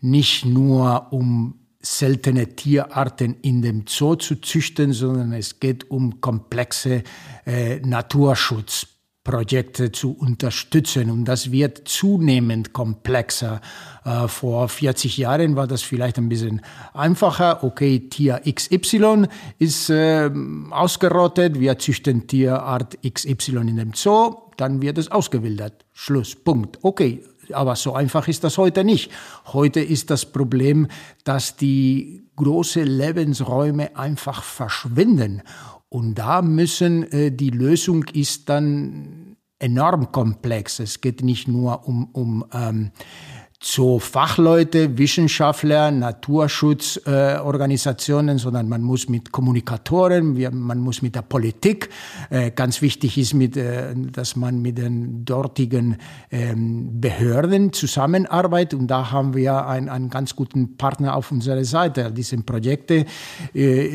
nicht 0.00 0.44
nur 0.44 1.12
um 1.12 1.58
seltene 1.80 2.56
Tierarten 2.56 3.36
in 3.42 3.60
dem 3.60 3.84
Zoo 3.86 4.14
zu 4.16 4.36
züchten, 4.36 4.92
sondern 4.92 5.32
es 5.32 5.60
geht 5.60 5.90
um 5.90 6.20
komplexe 6.20 7.02
äh, 7.46 7.80
Naturschutz. 7.80 8.86
Projekte 9.24 9.90
zu 9.90 10.12
unterstützen. 10.12 11.10
Und 11.10 11.24
das 11.24 11.50
wird 11.50 11.88
zunehmend 11.88 12.74
komplexer. 12.74 13.60
Äh, 14.04 14.28
vor 14.28 14.68
40 14.68 15.16
Jahren 15.16 15.56
war 15.56 15.66
das 15.66 15.82
vielleicht 15.82 16.18
ein 16.18 16.28
bisschen 16.28 16.60
einfacher. 16.92 17.64
Okay, 17.64 18.00
Tier 18.10 18.42
XY 18.44 19.26
ist 19.58 19.88
äh, 19.88 20.30
ausgerottet. 20.70 21.58
Wir 21.58 21.78
züchten 21.78 22.26
Tierart 22.26 22.98
XY 23.02 23.56
in 23.56 23.76
dem 23.76 23.94
Zoo. 23.94 24.36
Dann 24.58 24.82
wird 24.82 24.98
es 24.98 25.10
ausgewildert. 25.10 25.86
Schluss. 25.92 26.36
Punkt. 26.36 26.78
Okay. 26.82 27.24
Aber 27.52 27.76
so 27.76 27.94
einfach 27.94 28.26
ist 28.28 28.42
das 28.44 28.56
heute 28.56 28.84
nicht. 28.84 29.10
Heute 29.52 29.80
ist 29.80 30.10
das 30.10 30.24
Problem, 30.24 30.88
dass 31.24 31.56
die 31.56 32.24
große 32.36 32.82
Lebensräume 32.82 33.96
einfach 33.96 34.42
verschwinden. 34.42 35.42
Und 35.88 36.16
da 36.16 36.42
müssen, 36.42 37.04
äh, 37.12 37.30
die 37.30 37.50
Lösung 37.50 38.04
ist 38.12 38.48
dann 38.48 39.36
enorm 39.58 40.12
komplex. 40.12 40.80
Es 40.80 41.00
geht 41.00 41.22
nicht 41.22 41.48
nur 41.48 41.86
um, 41.86 42.10
um 42.12 42.44
ähm, 42.52 42.90
so 43.64 43.98
Fachleute, 43.98 44.96
Wissenschaftler, 44.98 45.90
Naturschutzorganisationen, 45.90 48.36
äh, 48.36 48.38
sondern 48.38 48.68
man 48.68 48.82
muss 48.82 49.08
mit 49.08 49.32
Kommunikatoren, 49.32 50.36
wir, 50.36 50.50
man 50.50 50.80
muss 50.80 51.00
mit 51.00 51.14
der 51.14 51.22
Politik. 51.22 51.88
Äh, 52.28 52.50
ganz 52.50 52.82
wichtig 52.82 53.16
ist, 53.16 53.32
mit, 53.32 53.56
äh, 53.56 53.94
dass 53.94 54.36
man 54.36 54.60
mit 54.60 54.76
den 54.76 55.24
dortigen 55.24 55.96
ähm, 56.30 57.00
Behörden 57.00 57.72
zusammenarbeitet. 57.72 58.78
Und 58.78 58.88
da 58.88 59.10
haben 59.10 59.34
wir 59.34 59.66
einen, 59.66 59.88
einen 59.88 60.10
ganz 60.10 60.36
guten 60.36 60.76
Partner 60.76 61.16
auf 61.16 61.32
unserer 61.32 61.64
Seite. 61.64 62.12
Diese 62.12 62.36
Projekte 62.42 63.06
äh, 63.54 63.88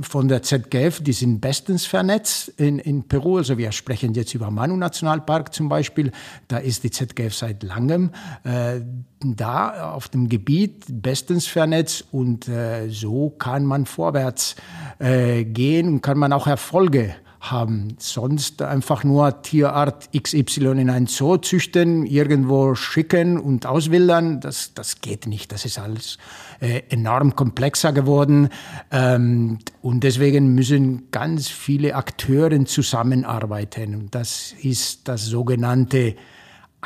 von 0.00 0.28
der 0.28 0.42
ZGF, 0.42 1.02
die 1.02 1.12
sind 1.12 1.42
bestens 1.42 1.84
vernetzt 1.84 2.48
in, 2.56 2.78
in 2.78 3.02
Peru. 3.02 3.36
Also 3.36 3.58
wir 3.58 3.72
sprechen 3.72 4.14
jetzt 4.14 4.34
über 4.34 4.50
Manu 4.50 4.74
Nationalpark 4.74 5.52
zum 5.52 5.68
Beispiel. 5.68 6.12
Da 6.48 6.56
ist 6.56 6.82
die 6.82 6.90
ZGF 6.90 7.34
seit 7.34 7.62
langem 7.62 8.08
äh, 8.42 8.53
äh, 8.54 8.80
da 9.20 9.92
auf 9.92 10.08
dem 10.08 10.28
Gebiet 10.28 10.84
bestens 10.88 11.46
vernetzt 11.46 12.06
und 12.12 12.48
äh, 12.48 12.88
so 12.88 13.30
kann 13.30 13.64
man 13.64 13.86
vorwärts 13.86 14.56
äh, 14.98 15.44
gehen 15.44 15.88
und 15.88 16.00
kann 16.02 16.18
man 16.18 16.32
auch 16.32 16.46
Erfolge 16.46 17.14
haben. 17.50 17.96
Sonst 17.98 18.62
einfach 18.62 19.04
nur 19.04 19.42
Tierart 19.42 20.10
XY 20.16 20.80
in 20.80 20.90
ein 20.90 21.06
Zoo 21.06 21.36
züchten, 21.36 22.06
irgendwo 22.06 22.74
schicken 22.74 23.38
und 23.38 23.66
auswildern, 23.66 24.40
das, 24.40 24.74
das 24.74 25.00
geht 25.00 25.26
nicht. 25.26 25.52
Das 25.52 25.64
ist 25.64 25.78
alles 25.78 26.18
äh, 26.60 26.82
enorm 26.88 27.36
komplexer 27.36 27.92
geworden. 27.92 28.48
Ähm, 28.90 29.58
und 29.82 30.04
deswegen 30.04 30.54
müssen 30.54 31.10
ganz 31.10 31.48
viele 31.48 31.94
Akteure 31.94 32.64
zusammenarbeiten. 32.64 34.08
Das 34.10 34.54
ist 34.62 35.08
das 35.08 35.26
sogenannte 35.26 36.16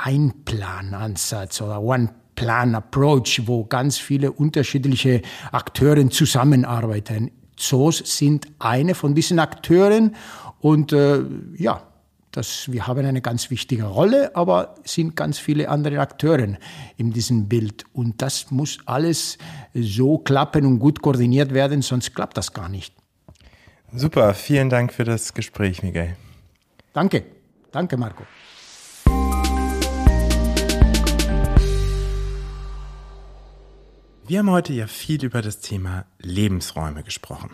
Einplanansatz 0.04 1.61
oder 1.61 1.82
One-Plan-Approach, 1.82 3.42
wo 3.46 3.64
ganz 3.64 3.98
viele 3.98 4.32
unterschiedliche 4.32 5.22
Akteure 5.52 6.08
zusammenarbeiten. 6.11 7.30
Zoos 7.56 7.98
sind 8.04 8.46
eine 8.58 8.94
von 8.94 9.14
diesen 9.14 9.38
Akteuren 9.38 10.14
und 10.61 10.92
äh, 10.92 11.22
ja, 11.56 11.82
das, 12.30 12.70
wir 12.70 12.87
haben 12.87 13.04
eine 13.04 13.20
ganz 13.20 13.50
wichtige 13.50 13.84
Rolle, 13.84 14.34
aber 14.37 14.74
es 14.84 14.94
sind 14.94 15.16
ganz 15.16 15.38
viele 15.38 15.68
andere 15.68 15.98
Akteure 15.98 16.56
in 16.96 17.12
diesem 17.12 17.48
Bild. 17.48 17.84
Und 17.92 18.20
das 18.22 18.50
muss 18.50 18.78
alles 18.87 19.38
so 19.74 20.18
klappen 20.18 20.66
und 20.66 20.78
gut 20.78 21.00
koordiniert 21.02 21.54
werden, 21.54 21.82
sonst 21.82 22.14
klappt 22.14 22.37
das 22.37 22.52
gar 22.52 22.68
nicht. 22.68 22.94
Super, 23.92 24.34
vielen 24.34 24.68
Dank 24.68 24.92
für 24.92 25.04
das 25.04 25.32
Gespräch, 25.32 25.82
Miguel. 25.82 26.16
Danke, 26.92 27.24
danke, 27.72 27.96
Marco. 27.96 28.24
Wir 34.28 34.40
haben 34.40 34.50
heute 34.50 34.74
ja 34.74 34.86
viel 34.86 35.24
über 35.24 35.40
das 35.40 35.60
Thema 35.60 36.04
Lebensräume 36.18 37.02
gesprochen. 37.02 37.52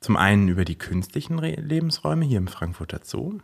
Zum 0.00 0.16
einen 0.16 0.48
über 0.48 0.64
die 0.64 0.78
künstlichen 0.78 1.36
Lebensräume 1.36 2.24
hier 2.24 2.38
im 2.38 2.46
Frankfurter 2.46 3.00
Zoo, 3.04 3.40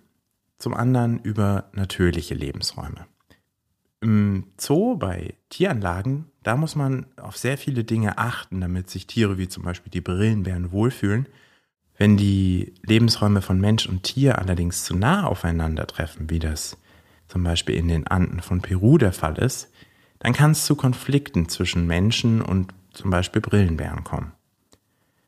zum 0.57 0.73
anderen 0.73 1.19
über 1.19 1.69
natürliche 1.75 2.33
Lebensräume. 2.33 3.07
Im 4.01 4.47
Zoo 4.59 4.97
bei 4.97 5.35
Tieranlagen, 5.51 6.25
da 6.43 6.57
muss 6.57 6.75
man 6.75 7.05
auf 7.19 7.37
sehr 7.37 7.59
viele 7.59 7.85
Dinge 7.85 8.17
achten, 8.17 8.63
damit 8.63 8.89
sich 8.89 9.07
Tiere 9.07 9.37
wie 9.37 9.49
zum 9.49 9.65
Beispiel 9.65 9.91
die 9.91 10.01
Brillenbären 10.01 10.73
wohlfühlen. 10.73 11.27
Wenn 11.99 12.17
die 12.17 12.73
Lebensräume 12.83 13.43
von 13.43 13.61
Mensch 13.61 13.87
und 13.87 14.05
Tier 14.05 14.39
allerdings 14.39 14.85
zu 14.85 14.97
nah 14.97 15.27
aufeinandertreffen, 15.27 16.31
wie 16.31 16.39
das 16.39 16.79
zum 17.29 17.45
Beispiel 17.45 17.75
in 17.75 17.89
den 17.89 18.07
Anden 18.07 18.41
von 18.41 18.63
Peru 18.63 18.97
der 18.97 19.13
Fall 19.13 19.37
ist, 19.37 19.69
dann 20.21 20.33
kann 20.33 20.53
es 20.53 20.65
zu 20.65 20.77
Konflikten 20.77 21.49
zwischen 21.49 21.87
Menschen 21.87 22.41
und 22.41 22.73
zum 22.93 23.11
Beispiel 23.11 23.43
Brillenbären 23.43 24.05
kommen. 24.05 24.33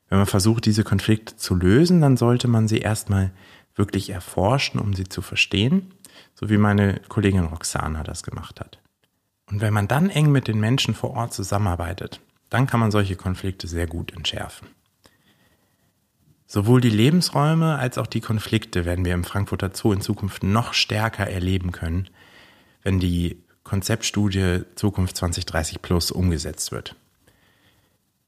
Wenn 0.09 0.18
man 0.18 0.26
versucht, 0.26 0.66
diese 0.66 0.85
Konflikte 0.85 1.37
zu 1.37 1.55
lösen, 1.55 2.00
dann 2.02 2.16
sollte 2.16 2.46
man 2.46 2.68
sie 2.68 2.78
erstmal 2.78 3.33
wirklich 3.74 4.11
erforschen, 4.11 4.78
um 4.78 4.94
sie 4.94 5.05
zu 5.05 5.22
verstehen, 5.22 5.92
so 6.35 6.50
wie 6.50 6.59
meine 6.59 7.00
Kollegin 7.09 7.44
Roxana 7.44 8.02
das 8.02 8.22
gemacht 8.22 8.61
hat. 8.61 8.78
Und 9.50 9.62
wenn 9.62 9.72
man 9.72 9.88
dann 9.88 10.11
eng 10.11 10.31
mit 10.31 10.48
den 10.48 10.61
Menschen 10.61 10.94
vor 10.94 11.11
Ort 11.12 11.33
zusammenarbeitet, 11.33 12.20
dann 12.50 12.66
kann 12.66 12.81
man 12.81 12.90
solche 12.90 13.16
Konflikte 13.16 13.66
sehr 13.66 13.87
gut 13.87 14.12
entschärfen. 14.12 14.68
Sowohl 16.46 16.83
die 16.83 16.90
Lebensräume 16.90 17.78
als 17.78 17.96
auch 17.96 18.07
die 18.07 18.20
Konflikte 18.20 18.85
werden 18.85 19.07
wir 19.07 19.14
im 19.14 19.24
Frankfurter 19.24 19.70
Zoo 19.72 19.94
in 19.94 20.02
Zukunft 20.02 20.42
noch 20.42 20.74
stärker 20.74 21.26
erleben 21.26 21.72
können, 21.72 22.11
wenn 22.83 23.00
die 23.00 23.41
Konzeptstudie 23.72 24.64
Zukunft 24.74 25.16
2030 25.16 25.80
Plus 25.80 26.11
umgesetzt 26.11 26.72
wird. 26.72 26.94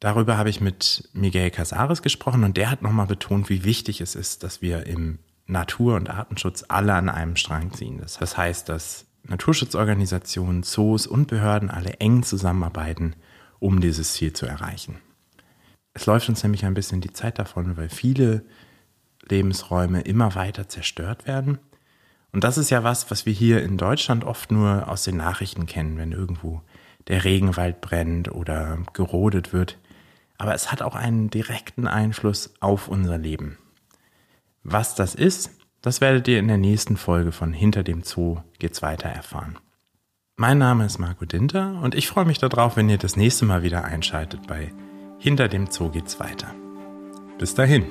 Darüber 0.01 0.39
habe 0.39 0.49
ich 0.49 0.63
mit 0.63 1.07
Miguel 1.13 1.51
Casares 1.51 2.01
gesprochen 2.01 2.45
und 2.45 2.57
der 2.57 2.71
hat 2.71 2.81
nochmal 2.81 3.09
betont, 3.09 3.51
wie 3.51 3.63
wichtig 3.63 4.01
es 4.01 4.15
ist, 4.15 4.43
dass 4.43 4.63
wir 4.63 4.87
im 4.87 5.19
Natur- 5.47 5.97
und 5.97 6.09
Artenschutz 6.09 6.65
alle 6.69 6.95
an 6.95 7.11
einem 7.11 7.37
Strang 7.37 7.75
ziehen. 7.75 7.99
Das 8.01 8.39
heißt, 8.39 8.71
dass 8.71 9.05
Naturschutzorganisationen, 9.25 10.63
Zoos 10.63 11.07
und 11.07 11.27
Behörden 11.27 11.69
alle 11.69 12.01
eng 12.01 12.23
zusammenarbeiten, 12.23 13.15
um 13.59 13.83
dieses 13.83 14.15
Ziel 14.15 14.33
zu 14.33 14.47
erreichen. 14.47 14.97
Es 15.93 16.07
läuft 16.07 16.31
uns 16.31 16.43
nämlich 16.43 16.65
ein 16.65 16.73
bisschen 16.73 17.03
die 17.03 17.13
Zeit 17.13 17.39
davon, 17.39 17.77
weil 17.77 17.91
viele 17.91 18.47
Lebensräume 19.29 20.01
immer 20.01 20.35
weiter 20.37 20.71
zerstört 20.71 21.27
werden. 21.27 21.59
Und 22.35 22.43
das 22.43 22.59
ist 22.59 22.71
ja 22.71 22.83
was, 22.83 23.13
was 23.13 23.27
wir 23.27 23.33
hier 23.33 23.63
in 23.63 23.77
Deutschland 23.77 24.25
oft 24.25 24.51
nur 24.51 24.89
aus 24.89 25.05
den 25.05 25.17
Nachrichten 25.17 25.67
kennen, 25.67 25.97
wenn 25.97 26.11
irgendwo 26.11 26.63
der 27.07 27.23
Regenwald 27.23 27.81
brennt 27.81 28.29
oder 28.33 28.79
gerodet 28.93 29.53
wird. 29.53 29.79
Aber 30.37 30.53
es 30.53 30.73
hat 30.73 30.83
auch 30.83 30.97
einen 30.97 31.31
direkten 31.31 31.87
Einfluss 31.87 32.53
auf 32.59 32.89
unser 32.89 33.19
Leben. 33.19 33.57
Was 34.65 34.97
das 34.97 35.15
ist, 35.15 35.53
das 35.81 36.01
werdet 36.01 36.27
ihr 36.27 36.41
in 36.41 36.49
der 36.49 36.59
nächsten 36.59 36.97
Folge 36.97 37.31
von 37.31 37.53
Hinter 37.53 37.85
dem 37.85 38.03
Zoo 38.03 38.39
geht's 38.59 38.83
weiter 38.83 39.09
erfahren. 39.09 39.57
Mein 40.35 40.59
Name 40.59 40.87
ist 40.87 40.99
Marco 40.99 41.27
Dinter 41.27 41.79
und 41.83 41.95
ich 41.95 42.09
freue 42.09 42.25
mich 42.25 42.39
darauf, 42.39 42.77
wenn 42.77 42.89
ihr 42.89 42.99
das 42.99 43.15
nächste 43.15 43.45
Mal 43.45 43.63
wieder 43.63 43.85
einschaltet 43.85 44.49
bei 44.49 44.73
Hinter 45.21 45.47
dem 45.47 45.71
Zoo 45.71 45.91
geht's 45.91 46.19
weiter. 46.19 46.53
Bis 47.39 47.55
dahin. 47.55 47.85